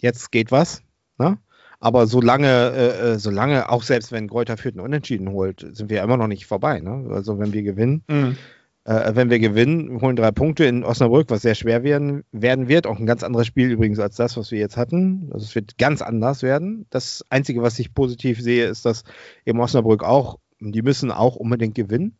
[0.00, 0.82] jetzt geht was.
[1.18, 1.38] Ne?
[1.80, 6.02] Aber solange, äh, äh solange, auch selbst wenn Kräuter Fürth einen Unentschieden holt, sind wir
[6.02, 6.80] immer noch nicht vorbei.
[6.80, 7.08] Ne?
[7.10, 8.36] Also wenn wir gewinnen, mhm.
[8.84, 12.86] äh, wenn wir gewinnen, holen drei Punkte in Osnabrück, was sehr schwer werden, werden wird.
[12.86, 15.30] Auch ein ganz anderes Spiel übrigens als das, was wir jetzt hatten.
[15.32, 16.86] Also es wird ganz anders werden.
[16.90, 19.04] Das Einzige, was ich positiv sehe, ist, dass
[19.44, 22.16] eben Osnabrück auch, die müssen auch unbedingt gewinnen.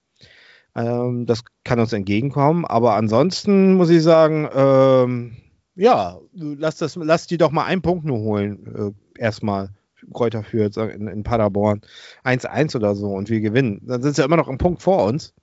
[0.76, 2.66] Ähm, das kann uns entgegenkommen.
[2.66, 5.36] Aber ansonsten muss ich sagen, ähm,
[5.76, 8.94] ja, lass, das, lass die doch mal einen Punkt nur holen.
[9.16, 9.70] Äh, erstmal.
[10.12, 11.80] Kräuter führt in, in Paderborn
[12.24, 13.80] 1-1 oder so und wir gewinnen.
[13.82, 15.34] Dann sind sie immer noch einen Punkt vor uns.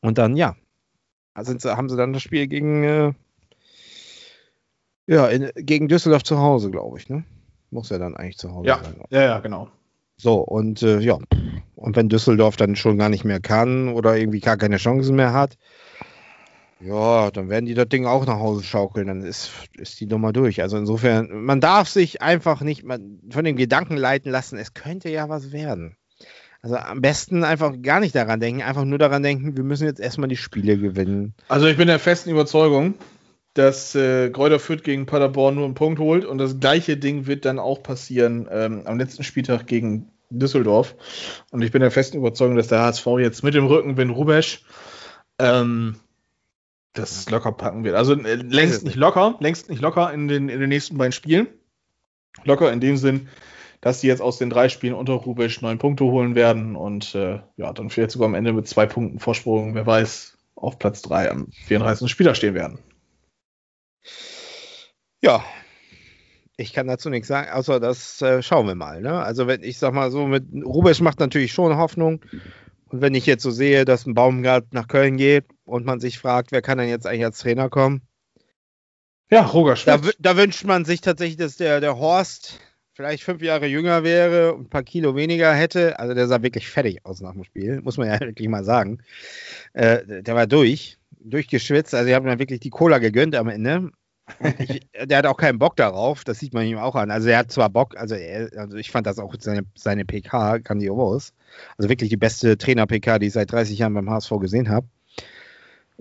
[0.00, 0.56] Und dann, ja,
[1.40, 3.12] sind sie, haben sie dann das Spiel gegen, äh,
[5.06, 7.08] ja, in, gegen Düsseldorf zu Hause, glaube ich.
[7.08, 7.24] Ne?
[7.70, 8.80] Muss ja dann eigentlich zu Hause ja.
[8.82, 8.96] sein.
[9.10, 9.68] Ja, ja, genau.
[10.16, 11.18] So, und äh, ja,
[11.74, 15.32] und wenn Düsseldorf dann schon gar nicht mehr kann oder irgendwie gar keine Chancen mehr
[15.32, 15.56] hat,
[16.84, 20.32] ja, dann werden die das Ding auch nach Hause schaukeln, dann ist, ist die Nummer
[20.32, 20.62] durch.
[20.62, 25.28] Also insofern, man darf sich einfach nicht von dem Gedanken leiten lassen, es könnte ja
[25.28, 25.96] was werden.
[26.60, 30.00] Also am besten einfach gar nicht daran denken, einfach nur daran denken, wir müssen jetzt
[30.00, 31.34] erstmal die Spiele gewinnen.
[31.48, 32.94] Also ich bin der festen Überzeugung,
[33.54, 37.44] dass äh, Kräuter Fürth gegen Paderborn nur einen Punkt holt und das gleiche Ding wird
[37.44, 40.94] dann auch passieren ähm, am letzten Spieltag gegen Düsseldorf.
[41.50, 44.64] Und ich bin der festen Überzeugung, dass der HSV jetzt mit dem Rückenwind Rubesch
[45.38, 45.96] ähm,
[46.92, 47.94] das locker packen wird.
[47.94, 51.48] Also äh, längst nicht locker, längst nicht locker in den, in den nächsten beiden Spielen.
[52.44, 53.28] Locker in dem Sinn,
[53.80, 57.40] dass sie jetzt aus den drei Spielen unter Rubisch neun Punkte holen werden und äh,
[57.56, 61.30] ja, dann vielleicht sogar am Ende mit zwei Punkten Vorsprung, wer weiß, auf Platz drei
[61.30, 62.10] am 34.
[62.10, 62.78] Spieler stehen werden.
[65.20, 65.44] Ja,
[66.56, 69.00] ich kann dazu nichts sagen, außer das äh, schauen wir mal.
[69.00, 69.12] Ne?
[69.12, 72.24] Also wenn ich sag mal so, mit Rubisch macht natürlich schon Hoffnung.
[72.88, 76.18] Und wenn ich jetzt so sehe, dass ein Baumgart nach Köln geht und man sich
[76.18, 78.02] fragt, wer kann denn jetzt eigentlich als Trainer kommen?
[79.30, 80.04] Ja, Roger Schmidt.
[80.04, 82.60] Da, da wünscht man sich tatsächlich, dass der, der Horst
[82.92, 85.98] vielleicht fünf Jahre jünger wäre und ein paar Kilo weniger hätte.
[85.98, 88.98] Also der sah wirklich fertig aus nach dem Spiel, muss man ja wirklich mal sagen.
[89.72, 91.94] Äh, der war durch, durchgeschwitzt.
[91.94, 93.90] Also ich habe mir wirklich die Cola gegönnt am Ende.
[94.58, 97.10] Ich, der hat auch keinen Bock darauf, das sieht man ihm auch an.
[97.10, 100.58] Also er hat zwar Bock, also, er, also ich fand das auch seine, seine PK
[100.58, 101.32] grandios.
[101.78, 104.86] Also wirklich die beste Trainer-PK, die ich seit 30 Jahren beim HSV gesehen habe.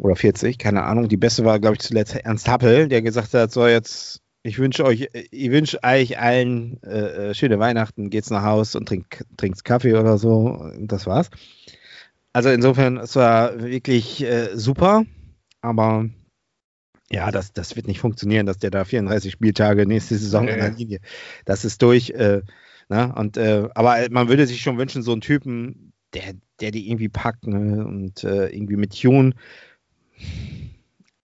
[0.01, 1.09] Oder 40, keine Ahnung.
[1.09, 4.83] Die beste war, glaube ich, zuletzt Ernst Happel, der gesagt hat, so jetzt, ich wünsche
[4.83, 9.63] euch, ich wünsche euch allen äh, äh, schöne Weihnachten, geht's nach Haus und trinkt, trinkt
[9.63, 10.47] Kaffee oder so.
[10.47, 11.29] Und das war's.
[12.33, 15.05] Also insofern, es war wirklich äh, super,
[15.61, 16.09] aber
[17.11, 20.53] ja, das, das wird nicht funktionieren, dass der da 34 Spieltage nächste Saison okay.
[20.53, 20.99] in der Linie.
[21.45, 22.09] Das ist durch.
[22.09, 22.41] Äh,
[22.89, 23.13] ne?
[23.15, 27.09] und, äh, aber man würde sich schon wünschen, so einen Typen, der, der die irgendwie
[27.09, 27.85] packt ne?
[27.85, 29.33] und äh, irgendwie mit Tune.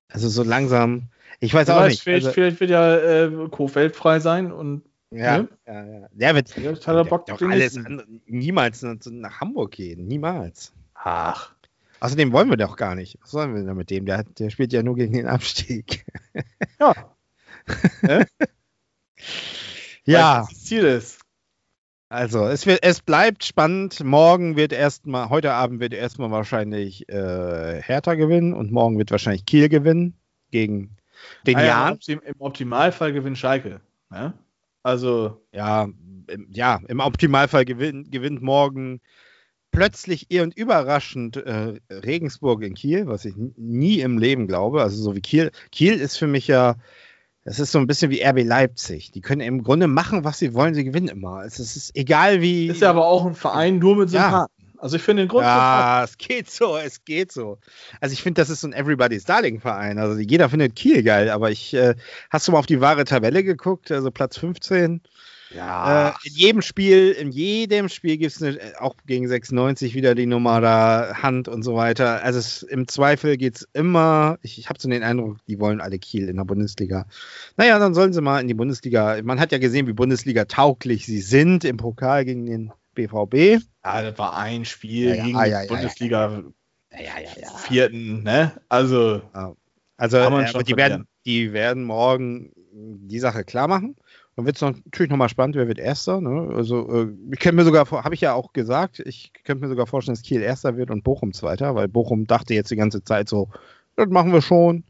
[0.10, 1.10] Also so langsam.
[1.40, 2.02] Ich weiß auch nicht.
[2.02, 5.50] Vielleicht, also, vielleicht wird ja äh, Kofeld frei sein und ja, ne?
[5.66, 6.08] ja, ja.
[6.12, 10.06] Der wird, der, der, Bock doch alles andere, niemals nach Hamburg gehen.
[10.08, 10.74] Niemals.
[10.96, 11.54] Ach.
[12.00, 13.18] Außerdem wollen wir doch gar nicht.
[13.22, 14.06] Was sollen wir denn mit dem?
[14.06, 16.06] Der, der spielt ja nur gegen den Abstieg.
[16.80, 16.94] Ja.
[20.06, 20.40] ja.
[20.42, 21.20] Das Ziel ist.
[22.10, 24.02] Also, es, wird, es bleibt spannend.
[24.02, 29.46] Morgen wird erstmal, heute Abend wird erstmal wahrscheinlich äh, Hertha gewinnen und morgen wird wahrscheinlich
[29.46, 30.14] Kiel gewinnen
[30.52, 30.96] gegen
[31.46, 32.00] den ah, Jan.
[32.02, 33.82] Ja, Im Optimalfall gewinnt Schalke.
[34.12, 34.34] Ja?
[34.84, 35.42] Also.
[35.52, 35.90] Ja,
[36.28, 39.02] im, ja, im Optimalfall gewinnt, gewinnt morgen
[39.72, 44.82] plötzlich und überraschend äh, Regensburg in Kiel, was ich nie im Leben glaube.
[44.82, 45.52] Also so wie Kiel.
[45.72, 46.76] Kiel ist für mich ja,
[47.48, 49.12] das ist so ein bisschen wie RB Leipzig.
[49.12, 51.46] Die können im Grunde machen, was sie wollen, sie gewinnen immer.
[51.46, 52.68] Es ist egal wie.
[52.68, 54.54] Ist ja aber auch ein Verein nur mit Sympathen.
[54.68, 54.82] Ja.
[54.82, 55.46] Also ich finde den Grund.
[55.46, 57.58] Ja, es geht so, es geht so.
[58.02, 59.98] Also ich finde, das ist so ein Everybody's Darling Verein.
[59.98, 61.96] Also jeder findet Kiel geil, aber ich, äh,
[62.30, 63.94] hast du mal auf die wahre Tabelle geguckt?
[63.94, 65.00] Also Platz 15.
[65.56, 66.10] Ja.
[66.10, 70.26] Äh, in jedem Spiel, in jedem Spiel gibt es äh, auch gegen 96 wieder die
[70.26, 72.24] Nummer da, Hand und so weiter.
[72.24, 75.82] Also es, im Zweifel geht es immer, ich, ich habe so den Eindruck, die wollen
[75.82, 77.06] alle Kiel in der Bundesliga.
[77.56, 79.20] Naja, dann sollen sie mal in die Bundesliga.
[79.24, 83.64] Man hat ja gesehen, wie Bundesliga tauglich sie sind im Pokal gegen den BVB.
[83.86, 86.44] Ja, das war ein Spiel ja, gegen ja, ja, Bundesliga
[87.68, 88.54] vierten, ne?
[88.70, 89.22] Also,
[89.98, 93.96] also äh, die, werden, die werden morgen die Sache klar machen.
[94.38, 96.22] Dann wird es natürlich nochmal spannend, wer wird Erster.
[96.22, 96.54] Ne?
[96.56, 99.88] Also, äh, ich könnte mir sogar, habe ich ja auch gesagt, ich könnte mir sogar
[99.88, 103.28] vorstellen, dass Kiel Erster wird und Bochum Zweiter, weil Bochum dachte jetzt die ganze Zeit
[103.28, 103.50] so,
[103.96, 104.84] das machen wir schon.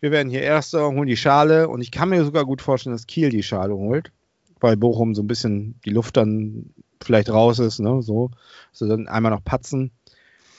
[0.00, 3.06] Wir werden hier Erster, holen die Schale und ich kann mir sogar gut vorstellen, dass
[3.06, 4.10] Kiel die Schale holt,
[4.58, 6.70] weil Bochum so ein bisschen die Luft dann
[7.02, 8.00] vielleicht raus ist, ne?
[8.00, 8.30] So,
[8.70, 9.90] also dann einmal noch patzen.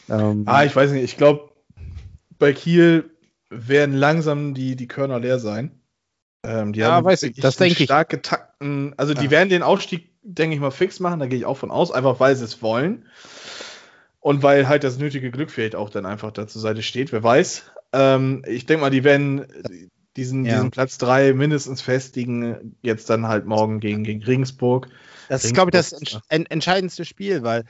[0.07, 1.49] Ähm, Ah, ich weiß nicht, ich glaube,
[2.37, 3.09] bei Kiel
[3.49, 5.78] werden langsam die, die Körner leer sein.
[6.43, 7.85] Ähm, die Ja, haben weiß ich, das einen denk ich.
[7.85, 9.31] stark getakten, also die Ja.
[9.31, 12.19] werden den Aufstieg, denke ich mal, fix machen, da gehe ich auch von aus, einfach
[12.19, 13.05] weil sie es wollen.
[14.21, 17.23] Und weil halt das nötige Glück vielleicht auch dann einfach da zur Seite steht, wer
[17.23, 17.71] weiß.
[17.93, 19.45] Ähm, ich denke mal, die werden
[20.15, 20.55] diesen, Ja.
[20.55, 24.89] diesen Platz 3 mindestens festigen, jetzt dann halt morgen gegen, gegen Regensburg.
[25.29, 27.63] Das ist, glaube ich, das Regensburg, entsch en entscheidendste Spiel, weil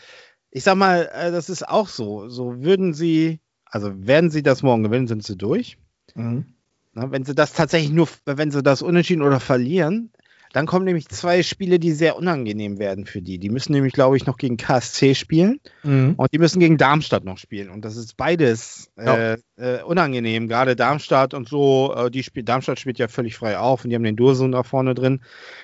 [0.51, 2.29] ich sag mal, äh, das ist auch so.
[2.29, 5.77] So würden sie, also werden sie das morgen gewinnen, sind sie durch.
[6.15, 6.45] Mhm.
[6.93, 10.11] Na, wenn sie das tatsächlich nur, wenn sie das unentschieden oder verlieren,
[10.51, 13.37] dann kommen nämlich zwei Spiele, die sehr unangenehm werden für die.
[13.37, 16.15] Die müssen nämlich, glaube ich, noch gegen KSC spielen Mhm.
[16.17, 17.69] und die müssen gegen Darmstadt noch spielen.
[17.69, 19.33] Und das ist beides Ja.
[19.33, 20.47] äh, äh, unangenehm.
[20.47, 23.95] Gerade Darmstadt und so, äh, die spiel Darmstadt spielt ja völlig frei auf und die
[23.95, 25.21] haben den Dursun da vorne drin.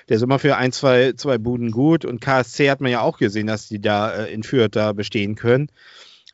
[0.08, 2.04] Der ist immer für ein, zwei, zwei Buden gut.
[2.04, 5.34] Und KSC hat man ja auch gesehen, dass die da äh, in Fürth da bestehen
[5.34, 5.66] können.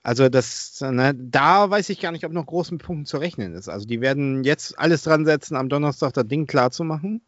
[0.03, 3.69] Also das, ne, da weiß ich gar nicht, ob noch großen Punkten zu rechnen ist.
[3.69, 7.23] Also die werden jetzt alles dran setzen, am Donnerstag das Ding klar zu machen.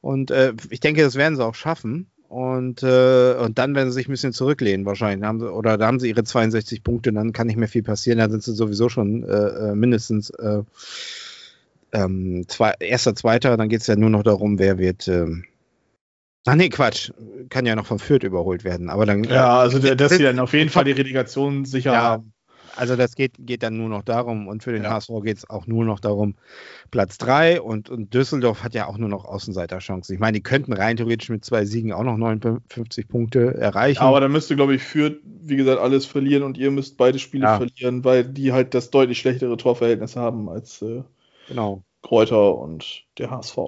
[0.00, 2.08] Und äh, ich denke, das werden sie auch schaffen.
[2.28, 5.26] Und, äh, und dann werden sie sich ein bisschen zurücklehnen wahrscheinlich.
[5.26, 8.18] Haben sie, oder da haben sie ihre 62 Punkte, dann kann nicht mehr viel passieren.
[8.18, 10.62] Dann sind sie sowieso schon äh, äh, mindestens äh,
[11.92, 13.58] ähm, zwei, erster, zweiter.
[13.58, 15.08] Dann geht es ja nur noch darum, wer wird.
[15.08, 15.44] Ähm,
[16.46, 17.10] Ach nee, Quatsch.
[17.50, 18.90] Kann ja noch von Fürth überholt werden.
[18.90, 19.24] Aber dann.
[19.24, 22.32] Ja, also der, dass sie dann auf jeden Fall die Relegation sicher Ja, haben.
[22.74, 24.90] Also das geht, geht dann nur noch darum und für den Ja.
[24.92, 26.36] HSV geht es auch nur noch darum,
[26.90, 30.14] Platz 3 und, und Düsseldorf hat ja auch nur noch Außenseiterchancen.
[30.14, 34.00] Ich meine, die könnten rein theoretisch mit zwei Siegen auch noch 59 Punkte erreichen.
[34.00, 37.44] Aber dann müsste, glaube ich, Fürth, wie gesagt, alles verlieren und ihr müsst beide Spiele
[37.44, 37.56] Ja.
[37.58, 41.02] verlieren, weil die halt das deutlich schlechtere Torverhältnis haben als äh,
[41.48, 41.82] genau.
[42.02, 43.58] Kräuter und der HSV.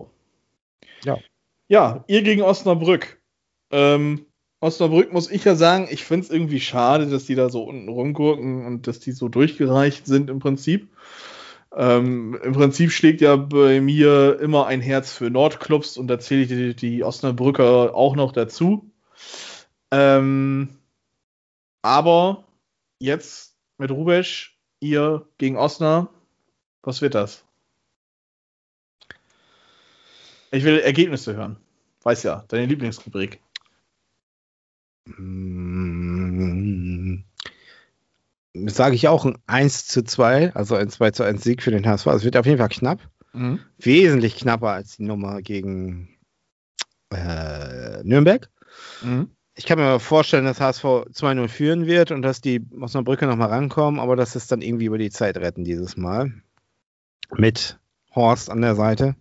[1.05, 1.19] Ja.
[1.69, 3.21] Ja, ihr gegen Osnabrück.
[3.71, 4.27] Ähm,
[4.61, 7.89] Osnabrück muss ich ja sagen, ich finde es irgendwie schade, dass die da so unten
[7.89, 10.89] rumgurken und dass die so durchgereicht sind im Prinzip.
[11.77, 16.43] Ähm, Im Prinzip schlägt ja bei mir immer ein Herz für Nordclubs und da zähle
[16.43, 18.91] ich die, die Osnabrücker auch noch dazu.
[19.91, 20.69] Ähm,
[21.83, 22.45] aber
[23.01, 26.11] jetzt mit Rubesch, ihr gegen Osnabrück,
[26.83, 27.45] was wird das?
[30.55, 31.57] Ich will Ergebnisse hören.
[32.05, 33.41] Weiß ja, deine Lieblingsrubrik.
[35.07, 37.25] Mm,
[38.67, 41.85] Sage ich auch ein 1 zu 2, also ein 2 zu 1 Sieg für den
[41.85, 42.07] HSV.
[42.07, 43.01] Es wird auf jeden Fall knapp.
[43.79, 46.21] Wesentlich knapper als die Nummer gegen
[47.11, 48.49] äh, Nürnberg.
[49.03, 49.31] Mhm.
[49.57, 53.99] Ich kann mir vorstellen, dass HSV 2-0 führen wird und dass die Osnabrücker nochmal rankommen,
[53.99, 56.33] aber dass es dann irgendwie über die Zeit retten dieses Mal.
[57.33, 57.81] Mit
[58.15, 59.17] Horst an der Seite.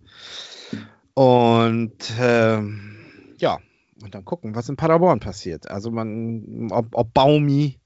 [1.14, 2.96] Und ähm,
[3.38, 3.58] ja,
[4.02, 5.70] und dann gucken, was in Paderborn passiert.
[5.70, 7.78] Also man, ob, ob Baumi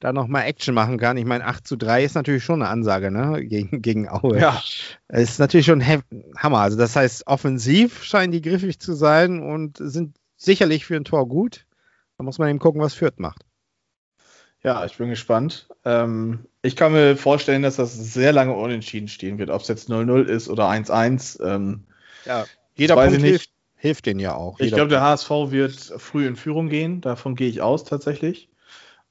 [0.00, 1.16] da nochmal Action machen kann.
[1.16, 3.46] Ich meine, 8 zu 3 ist natürlich schon eine Ansage, ne?
[3.46, 4.38] Gegen, gegen Aue.
[4.40, 4.60] Ja,
[5.06, 5.84] Es ist natürlich schon
[6.36, 6.58] Hammer.
[6.58, 11.28] Also das heißt, offensiv scheinen die griffig zu sein und sind sicherlich für ein Tor
[11.28, 11.66] gut.
[12.18, 13.44] Da muss man eben gucken, was Fürth macht.
[14.64, 15.68] ja, ich bin gespannt.
[15.84, 19.88] Ähm, ich kann mir vorstellen, dass das sehr lange unentschieden stehen wird, ob es jetzt
[19.88, 21.40] 0-0 ist oder 1-1.
[21.44, 21.84] Ähm,
[22.24, 22.44] Ja,
[22.74, 24.58] jeder Punkt hilft, hilft denen ja auch.
[24.60, 27.00] ich glaube, der HSV wird früh in Führung gehen.
[27.00, 28.48] Davon gehe ich aus tatsächlich.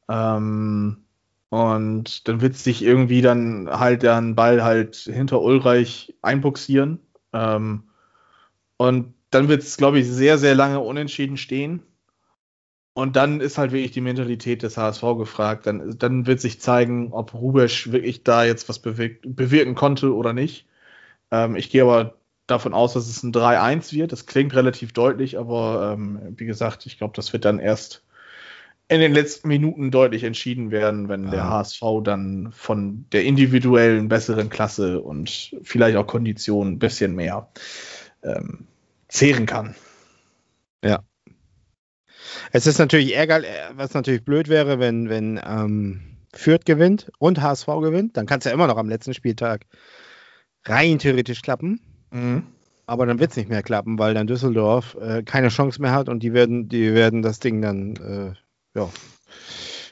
[0.10, 1.04] Ähm,
[1.50, 7.00] und dann wird sich irgendwie dann halt der Ball halt hinter Ulreich einbuxieren.
[7.34, 7.90] Ähm,
[8.78, 11.84] und dann wird es, glaube ich, sehr, sehr lange unentschieden stehen.
[12.94, 15.66] Und dann ist halt wirklich die Mentalität des HSV gefragt.
[15.66, 20.34] Dann, dann wird sich zeigen, ob Rubesch wirklich da jetzt was bewirkt, bewirken konnte oder
[20.34, 20.68] nicht.
[21.32, 24.12] Ähm, ich gehe aber davon aus, dass es ein 3-1 wird.
[24.12, 28.04] Das klingt relativ deutlich, aber ähm, wie gesagt, ich glaube, das wird dann erst
[28.88, 31.50] in den letzten Minuten deutlich entschieden werden, wenn der Ja.
[31.50, 37.48] HSV dann von der individuellen besseren Klasse und vielleicht auch Kondition ein bisschen mehr
[38.22, 38.68] ähm,
[39.08, 39.76] zehren kann.
[42.52, 47.68] Es ist natürlich ärgerlich, was natürlich blöd wäre, wenn, wenn ähm, Fürth gewinnt und HSV
[47.68, 48.18] gewinnt.
[48.18, 49.66] Dann kann es ja immer noch am letzten Spieltag
[50.66, 51.80] rein theoretisch klappen.
[52.86, 56.10] Aber dann wird es nicht mehr klappen, weil dann Düsseldorf äh, keine Chance mehr hat
[56.10, 58.90] und die werden, die werden das Ding dann, äh, ja,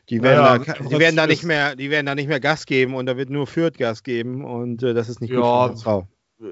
[0.10, 2.66] die werden, Naja, da, die werden da nicht mehr, die werden da nicht mehr Gas
[2.66, 5.68] geben und da wird nur Fürth Gas geben und äh, das ist nicht Ja.
[5.68, 6.08] gut für.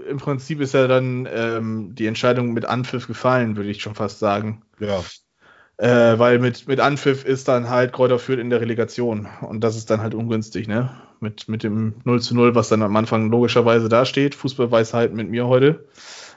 [0.10, 4.20] Im Prinzip ist ja dann ähm, die Entscheidung mit Anpfiff gefallen, würde ich schon fast
[4.20, 4.62] sagen.
[4.80, 5.02] Ja.
[5.78, 9.28] Äh, weil mit, mit Anpfiff ist dann halt Kräuter Fürth in der Relegation.
[9.42, 10.92] Und das ist dann halt ungünstig, ne?
[11.20, 14.36] Mit, mit dem 0 zu 0, was dann am Anfang logischerweise dasteht.
[14.36, 15.86] Fußballweisheit mit mir heute.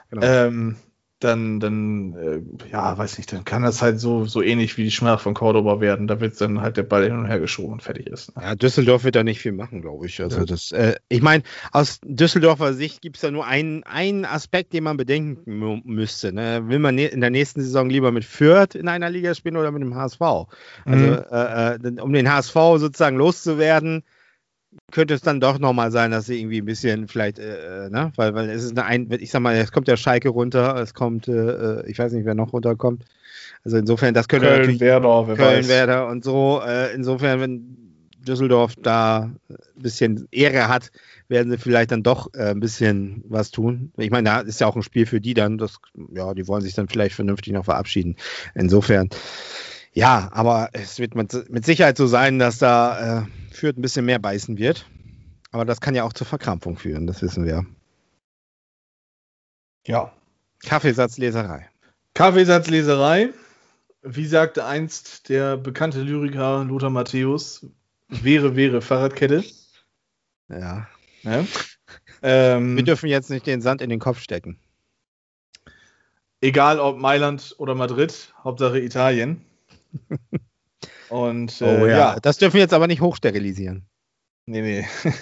[0.09, 0.25] Genau.
[0.25, 0.75] Ähm,
[1.23, 4.91] dann, dann, äh, ja, weiß nicht, dann kann das halt so, so ähnlich wie die
[4.91, 6.07] Schmach von Cordoba werden.
[6.07, 8.35] Da wird dann halt der Ball hin und her geschoben und fertig ist.
[8.35, 8.43] Ne?
[8.43, 10.19] Ja, Düsseldorf wird da nicht viel machen, glaube ich.
[10.21, 10.45] Also ja.
[10.45, 14.83] das, äh, ich meine, aus Düsseldorfer Sicht gibt es da nur einen, einen Aspekt, den
[14.83, 16.33] man bedenken müsste.
[16.33, 16.67] Ne?
[16.67, 19.71] Will man ne, in der nächsten Saison lieber mit Fürth in einer Liga spielen oder
[19.71, 20.21] mit dem HSV?
[20.21, 20.47] Also,
[20.85, 21.23] mhm.
[21.31, 24.03] äh, äh um den HSV sozusagen loszuwerden,
[24.91, 28.11] könnte es dann doch nochmal sein, dass sie irgendwie ein bisschen vielleicht, äh, äh, ne,
[28.15, 30.93] weil, weil es ist eine, ein, ich sag mal, es kommt der Schalke runter, es
[30.93, 33.05] kommt, äh, ich weiß nicht, wer noch runterkommt.
[33.63, 35.67] Also insofern, das könnte Köln, natürlich Werder, wer Köln, weiß.
[35.67, 36.61] Werder und so.
[36.65, 37.77] Äh, insofern, wenn
[38.19, 40.91] Düsseldorf da ein bisschen Ehre hat,
[41.27, 43.91] werden sie vielleicht dann doch äh, ein bisschen was tun.
[43.97, 45.77] Ich meine, da ist ja auch ein Spiel für die dann, das,
[46.13, 48.15] ja, die wollen sich dann vielleicht vernünftig noch verabschieden.
[48.53, 49.09] Insofern,
[49.93, 51.31] ja, aber es wird mit,
[51.65, 54.85] Sicherheit so sein, dass da äh, Fürth ein bisschen mehr beißen wird.
[55.51, 57.65] Aber das kann ja auch zur Verkrampfung führen, das wissen wir.
[59.85, 60.13] Ja.
[60.63, 61.69] Kaffeesatzleserei.
[62.13, 63.29] Kaffeesatzleserei.
[64.03, 67.65] Wie sagte einst der bekannte Lyriker Lothar Matthäus,
[68.07, 69.43] wäre, wäre Fahrradkette.
[70.49, 70.87] Ja.
[71.23, 71.45] ja.
[72.21, 74.59] Ähm, wir dürfen jetzt nicht den Sand in den Kopf stecken.
[76.39, 79.45] Egal ob Mailand oder Madrid, Hauptsache Italien.
[81.09, 81.97] Und, äh, oh ja.
[81.97, 82.19] ja.
[82.21, 83.85] Das dürfen wir jetzt aber nicht hochsterilisieren.
[84.45, 84.87] Nee, nee.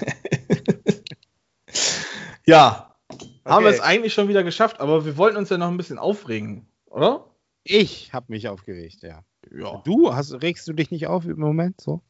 [2.45, 2.95] ja.
[3.07, 3.27] Okay.
[3.45, 5.97] Haben wir es eigentlich schon wieder geschafft, aber wir wollten uns ja noch ein bisschen
[5.97, 7.25] aufregen, oder?
[7.63, 9.23] Ich habe mich aufgeregt, ja.
[9.51, 9.81] ja.
[9.83, 12.01] Du, hast, regst du dich nicht auf im Moment so?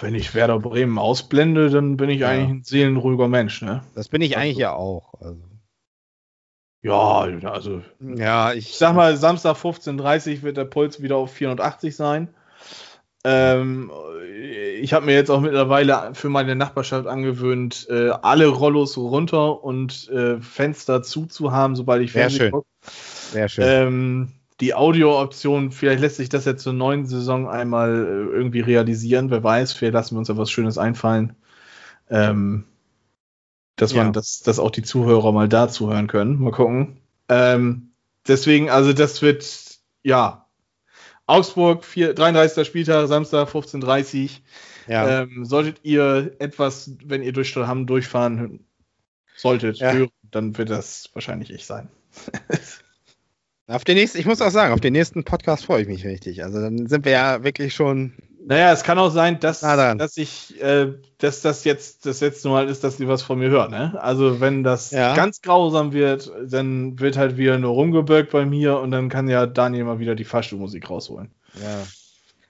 [0.00, 2.28] Wenn ich Werder Bremen ausblende, dann bin ich ja.
[2.28, 3.82] eigentlich ein seelenruhiger Mensch, ne?
[3.94, 5.14] Das bin ich also, eigentlich ja auch.
[5.20, 5.49] Also.
[6.82, 7.82] Ja, also.
[8.00, 12.28] Ja, ich, ich sag mal, Samstag 15.30 Uhr wird der Puls wieder auf 480 sein.
[13.22, 13.90] Ähm,
[14.80, 20.08] ich habe mir jetzt auch mittlerweile für meine Nachbarschaft angewöhnt, äh, alle Rollos runter und
[20.08, 22.66] äh, Fenster zuzuhaben, sobald ich Fernsehen gucke.
[22.80, 23.64] Sehr schön.
[23.66, 29.30] Ähm, die Audio-Option, vielleicht lässt sich das jetzt zur neuen Saison einmal äh, irgendwie realisieren,
[29.30, 31.36] wer weiß, vielleicht lassen wir uns da was Schönes einfallen.
[32.08, 32.64] Ähm,
[33.80, 34.04] dass ja.
[34.04, 36.38] man, dass, dass auch die Zuhörer mal da zuhören können.
[36.38, 36.98] Mal gucken.
[37.28, 37.92] Ähm,
[38.28, 40.46] deswegen, also das wird, ja,
[41.26, 42.66] Augsburg, 4, 33.
[42.66, 44.30] Spieltag, Samstag 15.30 Uhr.
[44.86, 45.22] Ja.
[45.22, 48.60] Ähm, solltet ihr etwas, wenn ihr durch Stadthamm durchfahren
[49.36, 49.92] solltet, ja.
[49.92, 51.88] hören, dann wird das wahrscheinlich ich sein.
[53.66, 56.42] auf den nächsten, ich muss auch sagen, auf den nächsten Podcast freue ich mich richtig.
[56.44, 58.14] Also dann sind wir ja wirklich schon
[58.46, 62.68] naja, es kann auch sein, dass, dass ich, äh, dass das jetzt das letzte Mal
[62.68, 63.70] ist, dass sie was von mir hören.
[63.70, 63.98] Ne?
[64.00, 65.14] Also wenn das ja.
[65.14, 69.46] ganz grausam wird, dann wird halt wieder nur rumgebirgt bei mir und dann kann ja
[69.46, 71.30] Daniel mal wieder die Fahrstuhlmusik rausholen.
[71.60, 71.86] Ja.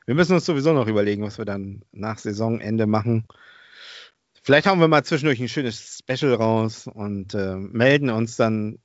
[0.07, 3.27] Wir müssen uns sowieso noch überlegen, was wir dann nach Saisonende machen.
[4.43, 8.79] Vielleicht haben wir mal zwischendurch ein schönes Special raus und äh, melden uns dann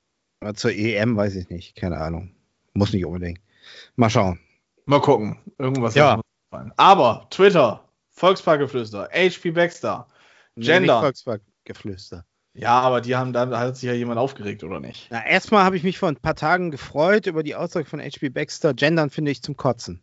[0.56, 2.36] zur EM, weiß ich nicht, keine Ahnung.
[2.74, 3.40] Muss nicht unbedingt.
[3.96, 4.40] Mal schauen.
[4.86, 5.40] Mal gucken.
[5.58, 5.96] Irgendwas.
[5.96, 6.20] Ja.
[6.78, 10.08] Aber Twitter, Volksparkgeflüster, HP Baxter,
[10.56, 10.96] Gender.
[10.96, 12.26] Nee, Volksparkgeflüster.
[12.54, 15.08] Ja, aber die haben da hat sich ja jemand aufgeregt, oder nicht?
[15.12, 18.30] Na, erstmal habe ich mich vor ein paar Tagen gefreut über die Aussage von HP
[18.30, 18.74] Baxter.
[18.74, 20.02] Gendern finde ich zum Kotzen.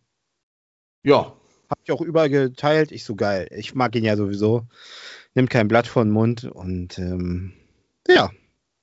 [1.03, 1.32] Ja.
[1.70, 2.92] Hab ich auch überall geteilt.
[2.92, 3.48] Ich so geil.
[3.50, 4.66] Ich mag ihn ja sowieso.
[5.34, 7.55] Nimmt kein Blatt vor den Mund und ähm,
[8.07, 8.30] ja,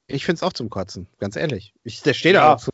[0.10, 1.74] ich finde es auch zum Kotzen, ganz ehrlich.
[1.84, 2.72] Ich, der steht da auch so.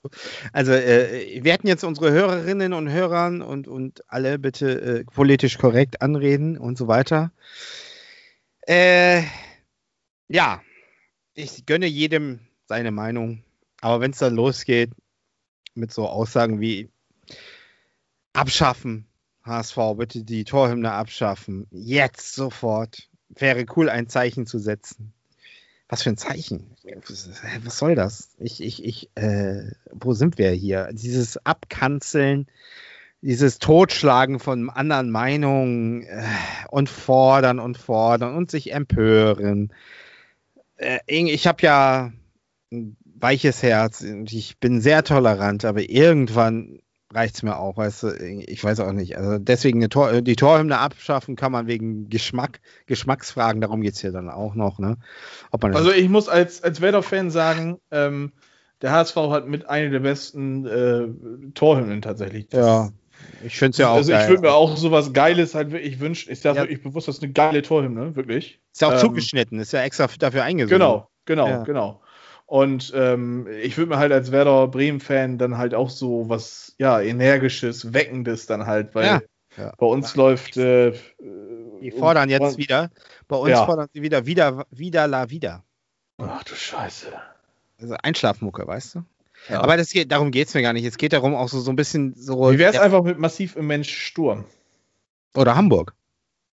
[0.54, 5.58] Also, äh, wir hätten jetzt unsere Hörerinnen und Hörer und, und alle bitte äh, politisch
[5.58, 7.32] korrekt anreden und so weiter.
[8.68, 9.24] Äh,
[10.28, 10.62] ja,
[11.34, 13.44] ich gönne jedem seine Meinung.
[13.82, 14.92] Aber wenn es dann losgeht
[15.76, 16.90] mit so Aussagen wie
[18.34, 19.08] abschaffen,
[19.44, 25.14] HSV, bitte die Torhymne abschaffen, jetzt sofort, wäre cool, ein Zeichen zu setzen.
[25.88, 26.76] Was für ein Zeichen?
[27.64, 28.30] Was soll das?
[28.40, 30.90] Ich, ich, ich, äh, wo sind wir hier?
[30.92, 32.48] Dieses Abkanzeln,
[33.22, 36.24] dieses Totschlagen von anderen Meinungen äh,
[36.70, 39.74] und fordern und fordern und sich empören.
[40.78, 42.12] Äh, ich habe ja
[42.72, 46.80] ein weiches Herz und ich bin sehr tolerant, aber irgendwann
[47.16, 49.18] reicht es mir auch, weißt du, ich weiß auch nicht.
[49.18, 54.12] Also deswegen Tor, die Torhymne abschaffen kann man wegen Geschmack, Geschmacksfragen, darum geht es hier
[54.12, 54.98] dann auch noch, ne?
[55.52, 58.34] also ich muss als, als Werder-Fan sagen, ähm,
[58.82, 62.50] der HSV hat mit einer der besten äh, Torhymnen tatsächlich.
[62.50, 62.90] Das ja.
[63.44, 63.96] Ich finde es ja auch.
[63.96, 64.24] Also, geil.
[64.24, 66.32] ich würde mir auch sowas Geiles halt wirklich wünschen.
[66.32, 66.62] Ist ja, ja.
[66.62, 68.60] wirklich bewusst, das ist eine geile Torhymne, wirklich.
[68.74, 70.72] Ist ja auch ähm, zugeschnitten, ist ja extra dafür eingesetzt.
[70.72, 71.64] Genau, genau, ja.
[71.64, 72.02] genau.
[72.46, 77.02] Und ähm, ich würde mir halt als Werder Bremen-Fan dann halt auch so was, ja,
[77.02, 79.22] energisches, weckendes dann halt, weil ja.
[79.58, 79.74] Ja.
[79.78, 80.22] bei uns ja.
[80.22, 80.58] läuft.
[80.58, 80.94] Äh,
[81.82, 82.92] die fordern jetzt und, wieder.
[83.28, 85.64] Bei uns fordern sie wieder, wieder, wieder, la, wieder.
[86.18, 87.08] Ach du Scheiße.
[87.82, 89.04] Also Einschlafmucke, weißt du?
[89.50, 89.62] Ja.
[89.62, 90.86] Aber das geht, darum geht es mir gar nicht.
[90.86, 92.52] Es geht darum, auch so, so ein bisschen so.
[92.52, 94.46] Wie wäre es einfach mit massiv im Mensch Sturm?
[95.36, 95.94] Oder Hamburg.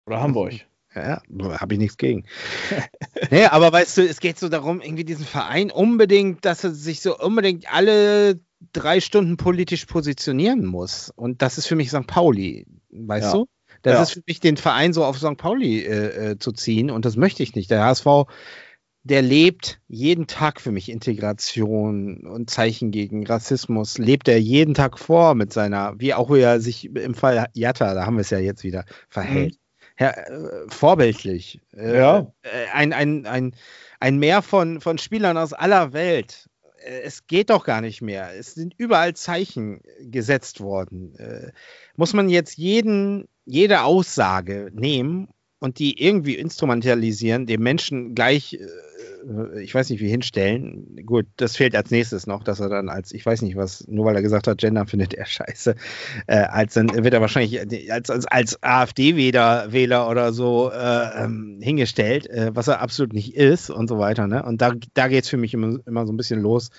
[0.07, 0.53] Oder Hamburg?
[0.95, 1.23] Ja,
[1.61, 2.25] habe ich nichts gegen.
[3.31, 7.01] nee, aber weißt du, es geht so darum, irgendwie diesen Verein unbedingt, dass er sich
[7.01, 8.41] so unbedingt alle
[8.73, 11.11] drei Stunden politisch positionieren muss.
[11.17, 12.07] Und das ist für mich St.
[12.07, 13.33] Pauli, weißt Ja.
[13.41, 13.47] du?
[13.83, 14.03] Das Ja.
[14.03, 15.37] ist für mich, den Verein so auf St.
[15.37, 17.71] Pauli äh, äh, zu ziehen und das möchte ich nicht.
[17.71, 18.07] Der HSV,
[19.03, 24.99] der lebt jeden Tag für mich Integration und Zeichen gegen Rassismus, lebt er jeden Tag
[24.99, 28.39] vor mit seiner, wie auch er sich im Fall Jatta, da haben wir es ja
[28.39, 29.57] jetzt wieder, verhält.
[29.99, 31.61] Ja, äh, vorbildlich.
[31.77, 32.33] Äh, Ja.
[32.43, 33.55] Äh, ein, ein, ein,
[34.01, 36.49] ein Meer von, von Spielern aus aller Welt.
[36.85, 38.31] Äh, Es geht doch gar nicht mehr.
[38.37, 41.15] Es sind überall Zeichen gesetzt worden.
[41.17, 41.53] Äh,
[41.97, 45.29] muss man jetzt jeden, jede Aussage nehmen
[45.59, 48.59] und die irgendwie instrumentalisieren, dem Menschen gleich,
[49.61, 50.97] ich weiß nicht wie hinstellen.
[51.07, 54.05] Gut, das fehlt als nächstes noch, dass er dann als, ich weiß nicht was, nur
[54.05, 55.75] weil er gesagt hat, Gender findet er scheiße,
[56.27, 57.61] äh, als dann wird er wahrscheinlich
[57.91, 63.35] als, als, als AfD-Wähler Wähler oder so äh, ähm, hingestellt, äh, was er absolut nicht
[63.35, 64.27] ist und so weiter.
[64.27, 64.43] Ne?
[64.43, 66.71] Und da, da geht es für mich immer, immer so ein bisschen los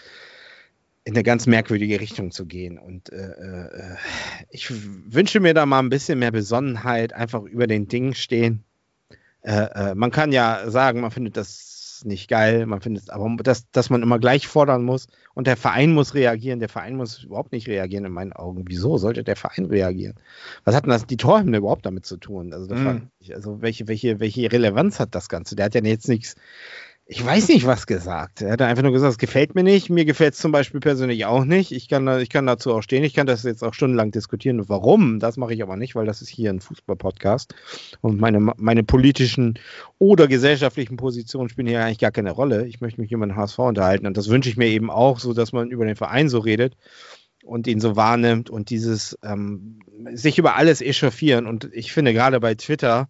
[1.06, 2.78] in eine ganz merkwürdige Richtung zu gehen.
[2.78, 3.96] Und äh, äh,
[4.50, 8.64] ich wünsche mir da mal ein bisschen mehr Besonnenheit, einfach über den Dingen stehen.
[9.41, 11.72] Äh, äh, man kann ja sagen, man findet das
[12.06, 15.93] nicht geil, man findet aber dass, dass man immer gleich fordern muss und der Verein
[15.93, 18.66] muss reagieren, der Verein muss überhaupt nicht reagieren in meinen Augen.
[18.68, 20.16] Wieso sollte der Verein reagieren?
[20.64, 22.54] Was hat denn das die Torhymne überhaupt damit zu tun?
[22.54, 25.56] Also, frag ich also welche, welche, welche Relevanz hat das Ganze?
[25.56, 26.36] Der hat ja jetzt nichts,
[27.06, 28.41] ich weiß nicht, was gesagt.
[28.41, 29.89] Er hat einfach nur gesagt, es gefällt mir nicht.
[29.89, 31.74] Mir gefällt es zum Beispiel persönlich auch nicht.
[31.74, 33.04] Ich kann, ich kann dazu auch stehen.
[33.04, 34.70] Ich kann das jetzt auch stundenlang diskutieren.
[34.70, 35.20] Warum?
[35.20, 37.56] Das mache ich aber nicht, weil das ist hier ein Fußball-Podcast.
[37.99, 39.60] Und meine, meine politischen
[39.99, 42.68] oder gesellschaftlichen Positionen spielen hier eigentlich gar keine Rolle.
[42.68, 44.08] Ich möchte mich über den HSV unterhalten.
[44.08, 46.78] Und das wünsche ich mir eben auch, so dass man über den Verein so redet
[47.43, 49.80] und ihn so wahrnimmt und dieses ähm,
[50.14, 51.47] sich über alles echauffieren.
[51.47, 53.10] Und ich finde gerade bei Twitter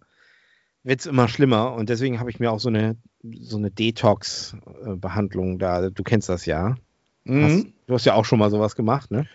[0.82, 2.96] wird es immer schlimmer und deswegen habe ich mir auch so eine
[3.40, 5.88] so eine Detox-Behandlung da.
[5.90, 6.76] Du kennst das ja.
[7.24, 7.44] Mhm.
[7.44, 9.26] Hast, du hast ja auch schon mal sowas gemacht, ne?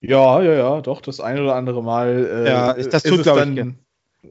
[0.00, 3.22] Ja, ja, ja, doch, das ein oder andere Mal äh, Ja, ist- das tut, es
[3.24, 3.78] glaub ich, dann gern.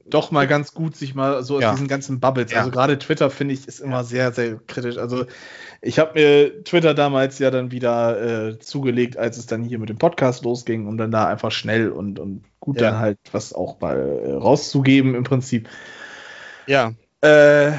[0.08, 1.72] doch mal ganz gut, sich mal so aus Ja.
[1.72, 2.52] diesen ganzen Bubbles.
[2.52, 2.58] Ja.
[2.60, 4.96] Also gerade Twitter, finde ich, ist immer sehr, sehr kritisch.
[4.98, 5.26] Also
[5.82, 9.88] ich habe mir Twitter damals ja dann wieder äh, zugelegt, als es dann hier mit
[9.88, 12.90] dem Podcast losging, um dann da einfach schnell und, und gut Ja.
[12.92, 15.68] dann halt was auch mal äh, rauszugeben im Prinzip.
[16.68, 16.92] Ja.
[17.22, 17.72] Äh,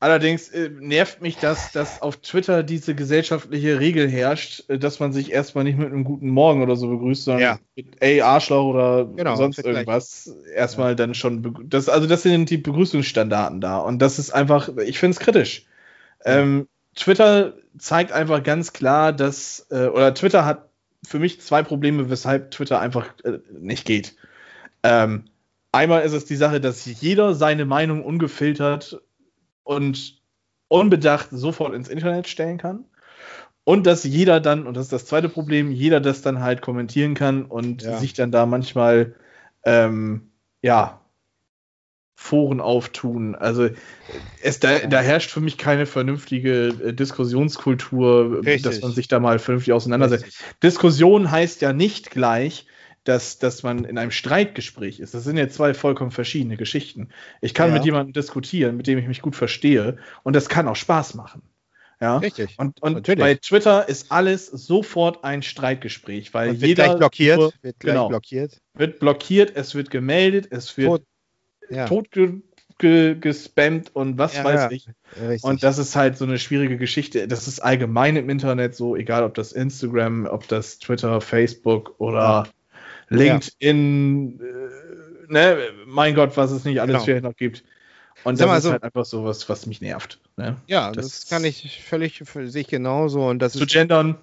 [0.00, 5.12] allerdings äh, nervt mich, dass, dass auf Twitter diese gesellschaftliche Regel herrscht, äh, dass man
[5.12, 7.58] sich erstmal nicht mit einem guten Morgen oder so begrüßt, sondern Ja.
[7.74, 10.32] mit ey, Arschloch oder Genau, sonst irgendwas.
[10.54, 11.68] Erstmal dann schon.
[11.68, 13.78] Das, also, das sind die Begrüßungsstandarten da.
[13.78, 15.66] Und das ist einfach, ich finde es kritisch.
[16.24, 20.68] Ähm, Twitter zeigt einfach ganz klar, dass, äh, oder Twitter hat
[21.06, 24.16] für mich zwei Probleme, weshalb Twitter einfach äh, nicht geht.
[24.82, 25.24] Ähm,
[25.72, 29.00] einmal ist es die Sache, dass jeder seine Meinung ungefiltert
[29.68, 30.22] und
[30.68, 32.86] unbedacht sofort ins Internet stellen kann.
[33.64, 37.12] Und dass jeder dann, und das ist das zweite Problem, jeder das dann halt kommentieren
[37.12, 37.98] kann und Ja.
[37.98, 39.14] sich dann da manchmal,
[39.64, 40.30] ähm,
[40.62, 41.02] ja,
[42.16, 43.34] Foren auftun.
[43.34, 43.68] Also
[44.42, 48.62] es, da, da herrscht für mich keine vernünftige äh, Diskussionskultur, Richtig.
[48.62, 50.24] dass man sich da mal vernünftig auseinandersetzt.
[50.24, 50.46] Richtig.
[50.62, 52.66] Diskussion heißt ja nicht gleich,
[53.08, 55.14] dass, dass man in einem Streitgespräch ist.
[55.14, 57.08] Das sind ja zwei vollkommen verschiedene Geschichten.
[57.40, 57.74] Ich kann Ja.
[57.76, 61.42] mit jemandem diskutieren, mit dem ich mich gut verstehe, und das kann auch Spaß machen.
[62.00, 62.18] Ja.
[62.18, 62.54] Richtig.
[62.58, 63.18] Und, und Natürlich.
[63.20, 67.38] bei Twitter ist alles sofort ein Streitgespräch, weil Und wird jeder gleich blockiert.
[67.38, 68.08] nur- wird gleich genau.
[68.08, 68.60] blockiert.
[68.74, 71.02] wird blockiert, es wird gemeldet, es wird Tot.
[71.70, 71.86] Ja.
[71.86, 72.34] tot ge,
[72.78, 74.70] ge, gespammt und was Ja, weiß ja.
[74.70, 74.88] ich.
[75.20, 75.42] Richtig.
[75.44, 77.26] Und das ist halt so eine schwierige Geschichte.
[77.26, 82.46] Das ist allgemein im Internet so, egal ob das Instagram, ob das Twitter, Facebook oder
[83.08, 87.04] LinkedIn, äh, ne, mein Gott, was es nicht alles Genau.
[87.04, 87.64] hier noch gibt.
[88.24, 90.20] Und Sag das mal ist so- halt einfach so was, was mich nervt.
[90.36, 90.56] Ne?
[90.66, 93.26] ja, das, das- kann ich völlig für sich genauso.
[93.28, 94.18] Und das Zu ist gendern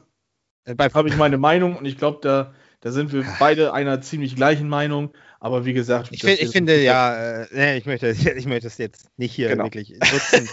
[0.66, 4.36] äh, habe ich meine Meinung und ich glaube, da, da sind wir beide einer ziemlich
[4.36, 5.12] gleichen Meinung.
[5.40, 8.68] Aber wie gesagt, Ich, das find, ich finde ja, äh, nee, ich möchte, ich möchte
[8.68, 9.66] es jetzt nicht hier Genau.
[9.66, 10.50] wirklich nutzen.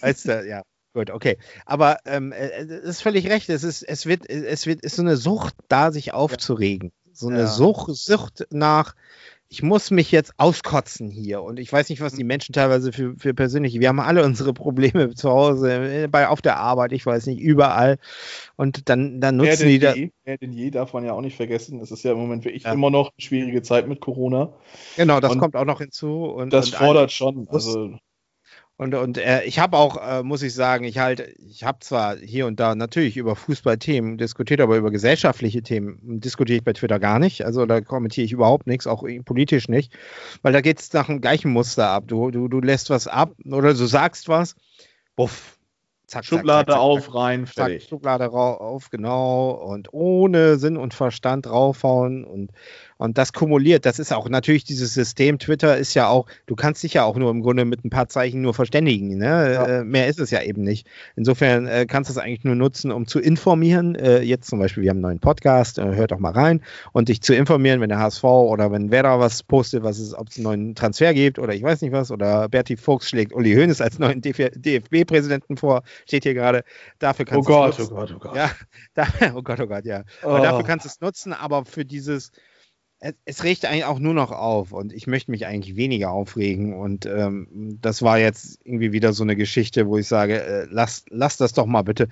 [0.00, 0.62] als, äh, ja,
[0.92, 1.38] gut, okay.
[1.66, 3.48] Aber ähm, äh, es ist völlig recht.
[3.48, 6.92] Es ist, es wird, es wird, ist so eine Sucht da, sich aufzuregen.
[7.14, 7.46] So eine Ja.
[7.46, 8.94] Sucht, Sucht nach,
[9.48, 11.40] ich muss mich jetzt auskotzen hier.
[11.42, 14.52] Und ich weiß nicht, was die Menschen teilweise für, für persönliche, wir haben alle unsere
[14.52, 17.98] Probleme zu Hause, äh, bei, auf der Arbeit, ich weiß nicht, überall.
[18.56, 19.94] Und dann, dann nutzen die da.
[19.94, 21.80] je, mehr denn je darf man ja auch nicht vergessen.
[21.80, 22.72] Es ist ja im Moment wirklich Ja.
[22.72, 24.52] immer noch eine schwierige Zeit mit Corona.
[24.96, 26.24] Genau, das und kommt auch noch hinzu.
[26.24, 27.46] Und, Das und fordert schon.
[27.48, 27.96] Also,
[28.76, 32.16] Und, und äh, ich habe auch, äh, muss ich sagen, ich halt, ich habe zwar
[32.16, 36.98] hier und da natürlich über Fußballthemen diskutiert, aber über gesellschaftliche Themen diskutiere ich bei Twitter
[36.98, 37.44] gar nicht.
[37.44, 39.96] Also da kommentiere ich überhaupt nichts, auch politisch nicht,
[40.42, 42.04] weil da geht es nach dem gleichen Muster ab.
[42.08, 44.56] Du, du, du lässt was ab oder du sagst was,
[45.14, 45.56] buff,
[46.08, 47.82] zack, Schublade zack, zack, auf, rein, fertig.
[47.82, 52.50] Zack, Schublade auf, genau, und ohne Sinn und Verstand draufhauen und
[52.96, 56.82] und das kumuliert, das ist auch natürlich dieses System, Twitter ist ja auch, du kannst
[56.82, 59.18] dich ja auch nur im Grunde mit ein paar Zeichen nur verständigen.
[59.18, 59.24] Ne?
[59.24, 59.66] Ja.
[59.66, 60.86] Äh, mehr ist es ja eben nicht.
[61.16, 63.94] Insofern äh, kannst du es eigentlich nur nutzen, um zu informieren.
[63.94, 67.08] Äh, jetzt zum Beispiel, wir haben einen neuen Podcast, äh, hört doch mal rein und
[67.08, 70.28] dich zu informieren, wenn der HSV oder wenn wer da was postet, was es, ob
[70.28, 73.54] es einen neuen Transfer gibt oder ich weiß nicht was, oder Berti Fuchs schlägt Uli
[73.54, 76.64] Hoeneß als neuen DFB-Präsidenten vor, steht hier gerade.
[76.98, 78.36] Dafür kannst oh Gott, oh Gott, oh Gott.
[78.36, 78.50] Ja,
[78.94, 80.04] da, oh Gott, oh Gott, ja.
[80.22, 80.38] Oh.
[80.38, 82.30] dafür kannst du es nutzen, aber für dieses
[83.04, 86.72] es, es, regt eigentlich auch nur noch auf und ich möchte mich eigentlich weniger aufregen
[86.72, 91.10] und ähm, das war jetzt irgendwie wieder so eine Geschichte, wo ich sage, äh, lasst,
[91.10, 92.08] lasst das doch mal bitte.